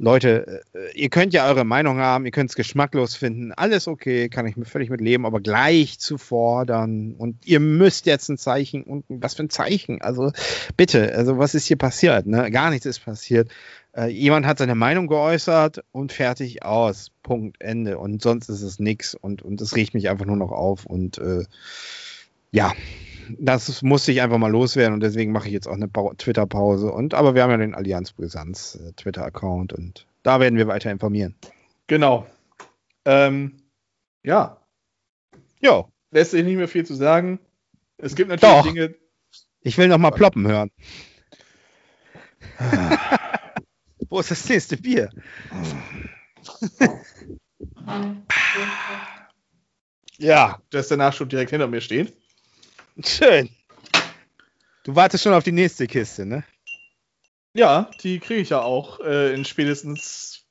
[0.00, 4.30] Leute, äh, ihr könnt ja eure Meinung haben, ihr könnt es geschmacklos finden, alles okay,
[4.30, 8.82] kann ich völlig mit leben, aber gleich zu fordern und ihr müsst jetzt ein Zeichen
[8.82, 10.32] und was für ein Zeichen, also
[10.74, 12.50] bitte, also was ist hier passiert, ne?
[12.50, 13.50] Gar nichts ist passiert.
[13.94, 17.10] Äh, jemand hat seine Meinung geäußert und fertig aus.
[17.22, 17.98] Punkt, Ende.
[17.98, 20.86] Und sonst ist es nichts und, und riecht mich einfach nur noch auf.
[20.86, 21.44] Und äh,
[22.52, 22.72] ja,
[23.38, 26.90] das musste ich einfach mal loswerden und deswegen mache ich jetzt auch eine Twitter-Pause.
[26.92, 30.90] Und aber wir haben ja den Allianz Brisanz äh, Twitter-Account und da werden wir weiter
[30.90, 31.34] informieren.
[31.86, 32.26] Genau.
[33.04, 33.62] Ähm,
[34.22, 34.58] ja.
[35.60, 35.86] Ja.
[36.10, 37.38] Lässt sich nicht mehr viel zu sagen.
[37.98, 38.66] Es gibt natürlich Doch.
[38.66, 38.94] Dinge.
[39.62, 40.70] Ich will noch mal ploppen hören.
[44.08, 45.10] Wo ist das nächste Bier?
[50.18, 52.10] ja, das ist der Nachschub direkt hinter mir stehen.
[53.04, 53.48] Schön.
[54.84, 56.44] Du wartest schon auf die nächste Kiste, ne?
[57.54, 60.44] Ja, die kriege ich ja auch äh, in spätestens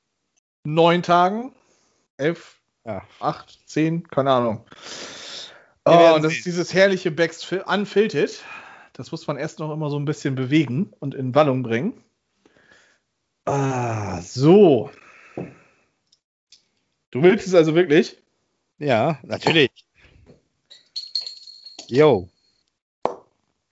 [0.63, 1.53] neun Tagen.
[2.17, 3.07] Elf, ja.
[3.19, 4.65] acht, zehn, keine Ahnung.
[5.85, 8.43] Oh, und das ist dieses herrliche Becks Unfiltered.
[8.93, 12.03] Das muss man erst noch immer so ein bisschen bewegen und in Wallung bringen.
[13.45, 14.91] Ah, so.
[17.11, 18.21] Du willst es also wirklich?
[18.77, 19.71] Ja, natürlich.
[21.89, 22.29] Jo.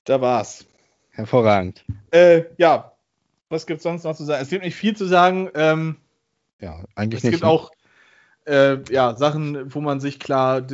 [0.06, 0.66] Da war's.
[1.12, 1.84] Hervorragend.
[2.12, 2.94] Äh, ja,
[3.50, 4.42] was gibt's sonst noch zu sagen?
[4.42, 5.50] Es gibt nicht viel zu sagen.
[5.54, 5.98] Ähm,
[6.60, 7.34] ja, eigentlich es nicht.
[7.36, 7.50] Es gibt ne?
[7.50, 7.72] auch
[8.46, 10.66] äh, ja, Sachen, wo man sich klar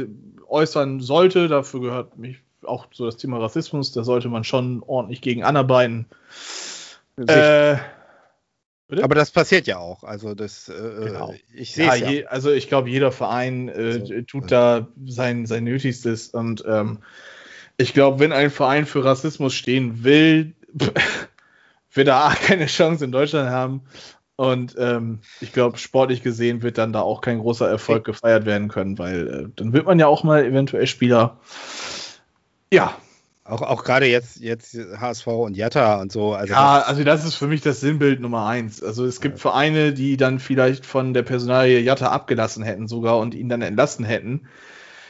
[0.48, 1.48] äußern sollte.
[1.50, 3.92] Dafür gehört mich auch so das Thema Rassismus.
[3.92, 6.06] Da sollte man schon ordentlich gegen anarbeiten.
[7.18, 7.76] Äh?
[9.02, 10.04] Aber das passiert ja auch.
[10.04, 11.34] Also das, äh, genau.
[11.54, 12.10] ich sehe ja, ja.
[12.10, 14.22] Je, also ich glaube, jeder Verein äh, so.
[14.22, 17.00] tut da sein, sein Nötigstes und ähm,
[17.78, 20.54] ich glaube, wenn ein Verein für Rassismus stehen will,
[21.94, 23.82] wird er A, keine Chance in Deutschland haben
[24.36, 28.68] und ähm, ich glaube, sportlich gesehen wird dann da auch kein großer Erfolg gefeiert werden
[28.68, 31.40] können, weil äh, dann wird man ja auch mal eventuell Spieler
[32.74, 32.98] ja,
[33.46, 36.34] auch, auch gerade jetzt, jetzt HSV und Jatta und so.
[36.34, 38.82] Also ja, das also das ist für mich das Sinnbild Nummer eins.
[38.82, 39.40] Also es gibt.
[39.40, 44.06] Vereine, die dann vielleicht von der Personalie Jatta abgelassen hätten sogar und ihn dann entlassen
[44.06, 44.48] hätten.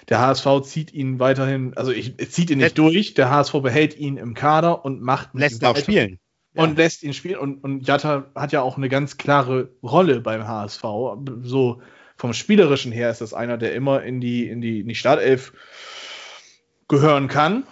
[0.09, 4.17] Der HSV zieht ihn weiterhin, also ich, zieht ihn nicht durch, der HSV behält ihn
[4.17, 6.19] im Kader und macht lässt ihn auch spielen.
[6.55, 6.83] Und ja.
[6.83, 7.37] lässt ihn spielen.
[7.37, 10.83] Und, und Jatta hat ja auch eine ganz klare Rolle beim HSV.
[11.41, 11.81] So
[12.15, 15.53] vom Spielerischen her ist das einer, der immer in die, in die, in die Startelf
[16.87, 17.63] gehören kann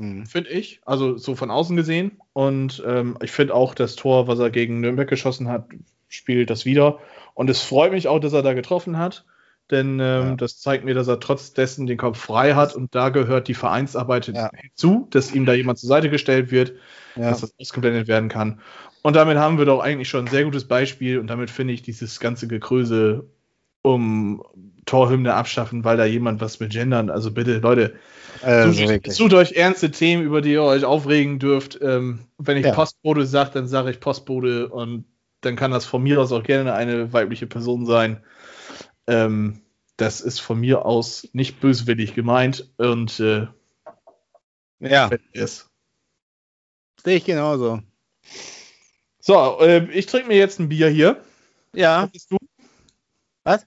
[0.00, 0.26] mhm.
[0.26, 0.80] finde ich.
[0.84, 2.18] Also so von außen gesehen.
[2.32, 5.68] Und ähm, ich finde auch das Tor, was er gegen Nürnberg geschossen hat,
[6.08, 6.98] spielt das wieder.
[7.34, 9.24] Und es freut mich auch, dass er da getroffen hat.
[9.70, 10.34] Denn ähm, ja.
[10.36, 13.54] das zeigt mir, dass er trotz dessen den Kopf frei hat und da gehört die
[13.54, 14.50] Vereinsarbeit ja.
[14.54, 16.72] hinzu, dass ihm da jemand zur Seite gestellt wird,
[17.16, 17.30] ja.
[17.30, 18.60] dass das ausgeblendet werden kann.
[19.02, 21.82] Und damit haben wir doch eigentlich schon ein sehr gutes Beispiel und damit finde ich
[21.82, 23.24] dieses ganze Gekröse
[23.82, 24.42] um
[24.84, 27.10] Torhymne abschaffen, weil da jemand was mit gendern.
[27.10, 27.94] Also bitte, Leute,
[28.42, 31.78] also sucht, sucht, euch ernste Themen, über die ihr euch aufregen dürft.
[31.80, 32.70] Ähm, wenn ich.
[32.72, 35.04] Postbote sage, dann sage ich Postbote und
[35.40, 38.20] dann kann das von mir aus auch gerne eine weibliche Person sein.
[39.06, 39.62] Ähm,
[39.96, 43.46] das ist von mir aus nicht böswillig gemeint und äh,
[44.80, 45.10] ja.
[47.04, 47.82] Sehe ich genauso.
[49.20, 51.22] So, äh, ich trinke mir jetzt ein Bier hier.
[51.74, 52.04] Ja.
[52.04, 52.36] Was hast du?
[53.44, 53.66] Was?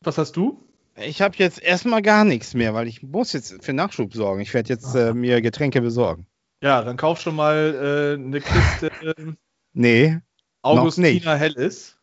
[0.00, 0.64] Was hast du?
[0.96, 4.40] Ich habe jetzt erstmal gar nichts mehr, weil ich muss jetzt für Nachschub sorgen.
[4.40, 6.26] Ich werde jetzt äh, mir Getränke besorgen.
[6.60, 8.90] Ja, dann kauf schon mal äh, eine Kiste
[9.72, 10.18] nee,
[10.62, 11.96] Augustina Helles.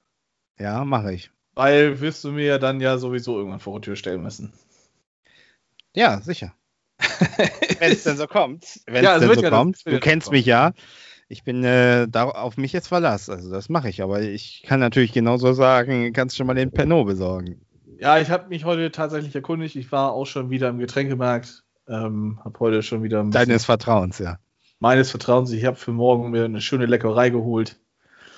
[0.57, 1.31] Ja, mache ich.
[1.55, 4.53] Weil wirst du mir ja dann ja sowieso irgendwann vor die Tür stellen müssen.
[5.95, 6.53] Ja, sicher.
[7.79, 8.81] wenn es denn so kommt.
[8.85, 9.85] Wenn ja, es denn so ja kommt.
[9.85, 10.73] Du kennst mich ja.
[11.27, 13.29] ich bin äh, da auf mich jetzt verlass.
[13.29, 17.07] Also das mache ich, aber ich kann natürlich genauso sagen, kannst schon mal den Pernod
[17.07, 17.61] besorgen.
[17.99, 19.75] Ja, ich habe mich heute tatsächlich erkundigt.
[19.75, 21.63] Ich war auch schon wieder im Getränkemarkt.
[21.87, 24.39] Ähm, habe heute schon wieder Deines Vertrauens, ja.
[24.79, 25.51] meines Vertrauens.
[25.51, 27.79] Ich habe für morgen mir eine schöne Leckerei geholt.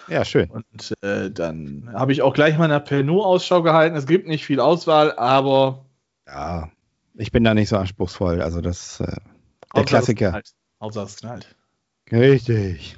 [0.07, 0.49] Ja, schön.
[0.49, 3.95] Und äh, dann habe ich auch gleich mal nach Pernod Ausschau gehalten.
[3.95, 5.85] Es gibt nicht viel Auswahl, aber
[6.25, 6.69] Ja,
[7.15, 8.41] ich bin da nicht so anspruchsvoll.
[8.41, 9.15] Also das, äh, der
[9.75, 10.29] Hauptsache es Klassiker.
[10.29, 10.51] knallt.
[10.81, 11.55] Hauptsache es knallt.
[12.11, 12.97] Richtig.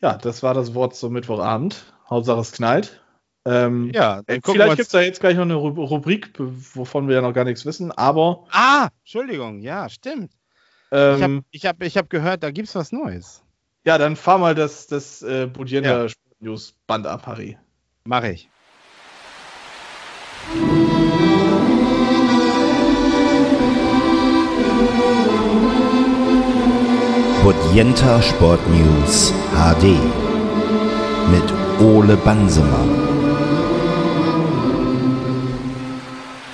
[0.00, 1.92] Ja, das war das Wort zum Mittwochabend.
[2.08, 3.02] Hauptsache es knallt.
[3.44, 7.16] Ähm, Ja, äh, vielleicht gibt es da jetzt gleich noch eine Ru- Rubrik, wovon wir
[7.16, 10.32] ja noch gar nichts wissen, aber Ah, Entschuldigung, ja, stimmt.
[10.90, 13.42] Ich habe ähm, ich hab, ich hab gehört, da gibt's was Neues.
[13.84, 16.08] Ja, dann fahr mal das, das äh, Budienda Ja.
[16.08, 17.56] Sport News Band ab, Harry.
[18.04, 18.48] Mache ich.
[27.42, 29.96] Bodienta Sport News HD.
[31.30, 32.88] Mit Ole Bansemann.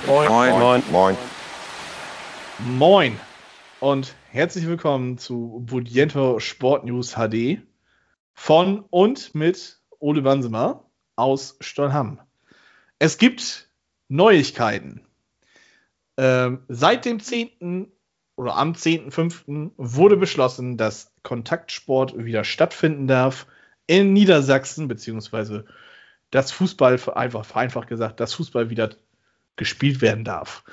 [0.07, 0.29] Moin.
[0.29, 0.83] Moin.
[0.91, 1.17] Moin.
[2.59, 3.19] Moin
[3.79, 7.61] und herzlich willkommen zu Budiento Sport News HD
[8.33, 10.83] von und mit Ole Bansemer
[11.15, 12.19] aus Stolham.
[12.99, 13.69] Es gibt
[14.09, 15.05] Neuigkeiten.
[16.17, 17.89] Ähm, seit dem 10.
[18.35, 19.71] oder am 10.05.
[19.77, 23.47] wurde beschlossen, dass Kontaktsport wieder stattfinden darf
[23.87, 25.63] in Niedersachsen, beziehungsweise
[26.29, 28.89] das Fußball, einfach vereinfacht gesagt, das Fußball wieder
[29.55, 30.63] gespielt werden darf.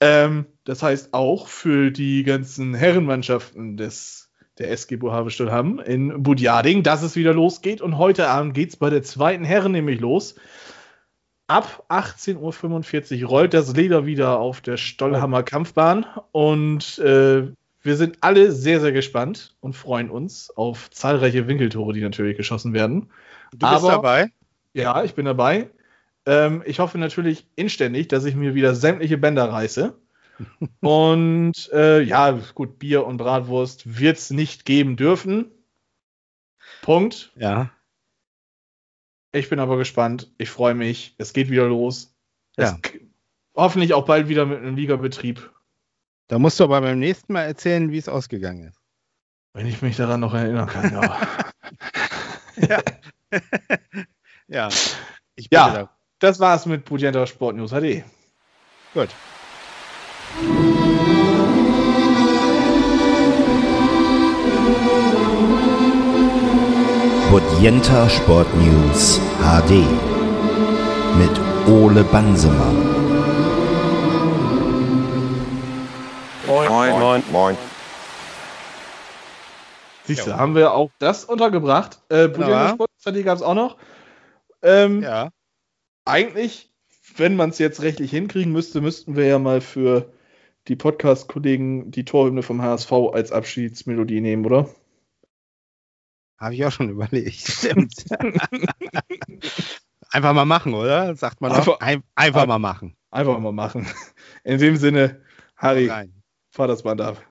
[0.00, 6.82] Ähm, das heißt auch für die ganzen Herrenmannschaften des, der SG Bohave Stolham in Budjading,
[6.82, 7.80] dass es wieder losgeht.
[7.80, 10.36] Und heute Abend geht es bei der zweiten Herren nämlich los.
[11.46, 17.48] Ab 18.45 Uhr rollt das Leder wieder auf der Stollhammer Kampfbahn und äh,
[17.80, 22.74] wir sind alle sehr, sehr gespannt und freuen uns auf zahlreiche Winkeltore, die natürlich geschossen
[22.74, 23.08] werden.
[23.52, 24.26] Du bist Aber- dabei?
[24.74, 25.70] Ja, ich bin dabei.
[26.28, 29.98] Ähm, ich hoffe natürlich inständig, dass ich mir wieder sämtliche Bänder reiße.
[30.80, 35.50] und äh, ja, gut, Bier und Bratwurst wird es nicht geben dürfen.
[36.82, 37.32] Punkt.
[37.36, 37.70] Ja.
[39.32, 40.32] Ich bin aber gespannt.
[40.38, 41.14] Ich freue mich.
[41.18, 42.14] Es geht wieder los.
[42.56, 42.78] Es Ja.
[42.80, 43.00] k-
[43.56, 45.50] hoffentlich auch bald wieder mit einem Ligabetrieb,
[46.28, 48.78] Da musst du aber beim nächsten Mal erzählen, wie es ausgegangen ist.
[49.54, 50.92] wenn ich mich daran noch erinnern kann.
[50.92, 51.18] Ja.
[54.48, 54.68] Ja.
[55.36, 55.90] Ich Ja.
[56.20, 58.04] Das war's mit Budjenta Sport News HD.
[58.94, 59.08] Gut.
[67.30, 69.84] Bodienta Sport News HD.
[71.18, 71.30] Mit
[71.68, 72.76] Ole Bansemann.
[76.46, 76.68] Moin.
[76.98, 77.22] Moin.
[77.30, 77.56] Moin.
[80.04, 80.38] Siehst du, Ja.
[80.38, 81.98] haben wir auch das untergebracht.
[82.08, 82.68] Äh, Budjenta Ja.
[82.70, 83.76] Sport News HD gab es auch noch.
[84.62, 85.28] Ähm, Ja.
[86.08, 86.72] Eigentlich,
[87.16, 90.12] wenn man es jetzt rechtlich hinkriegen müsste, müssten wir ja mal für
[90.66, 94.68] die Podcast-Kollegen die Torhymne vom HSV als Abschiedsmelodie nehmen, oder?
[96.38, 97.34] Habe ich auch schon überlegt.
[97.48, 98.04] Stimmt.
[100.10, 101.14] einfach mal machen, oder?
[101.16, 101.80] Sagt man Einfach-.
[101.80, 102.96] Ein, einfach mal machen.
[103.10, 103.86] Einfach mal machen.
[104.44, 105.22] In dem Sinne,
[105.56, 105.90] Harry,
[106.50, 107.22] fahr das Band ab.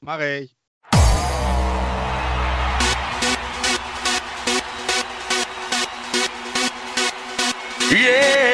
[0.00, 0.56] Mache ich.
[7.92, 8.51] Yeah.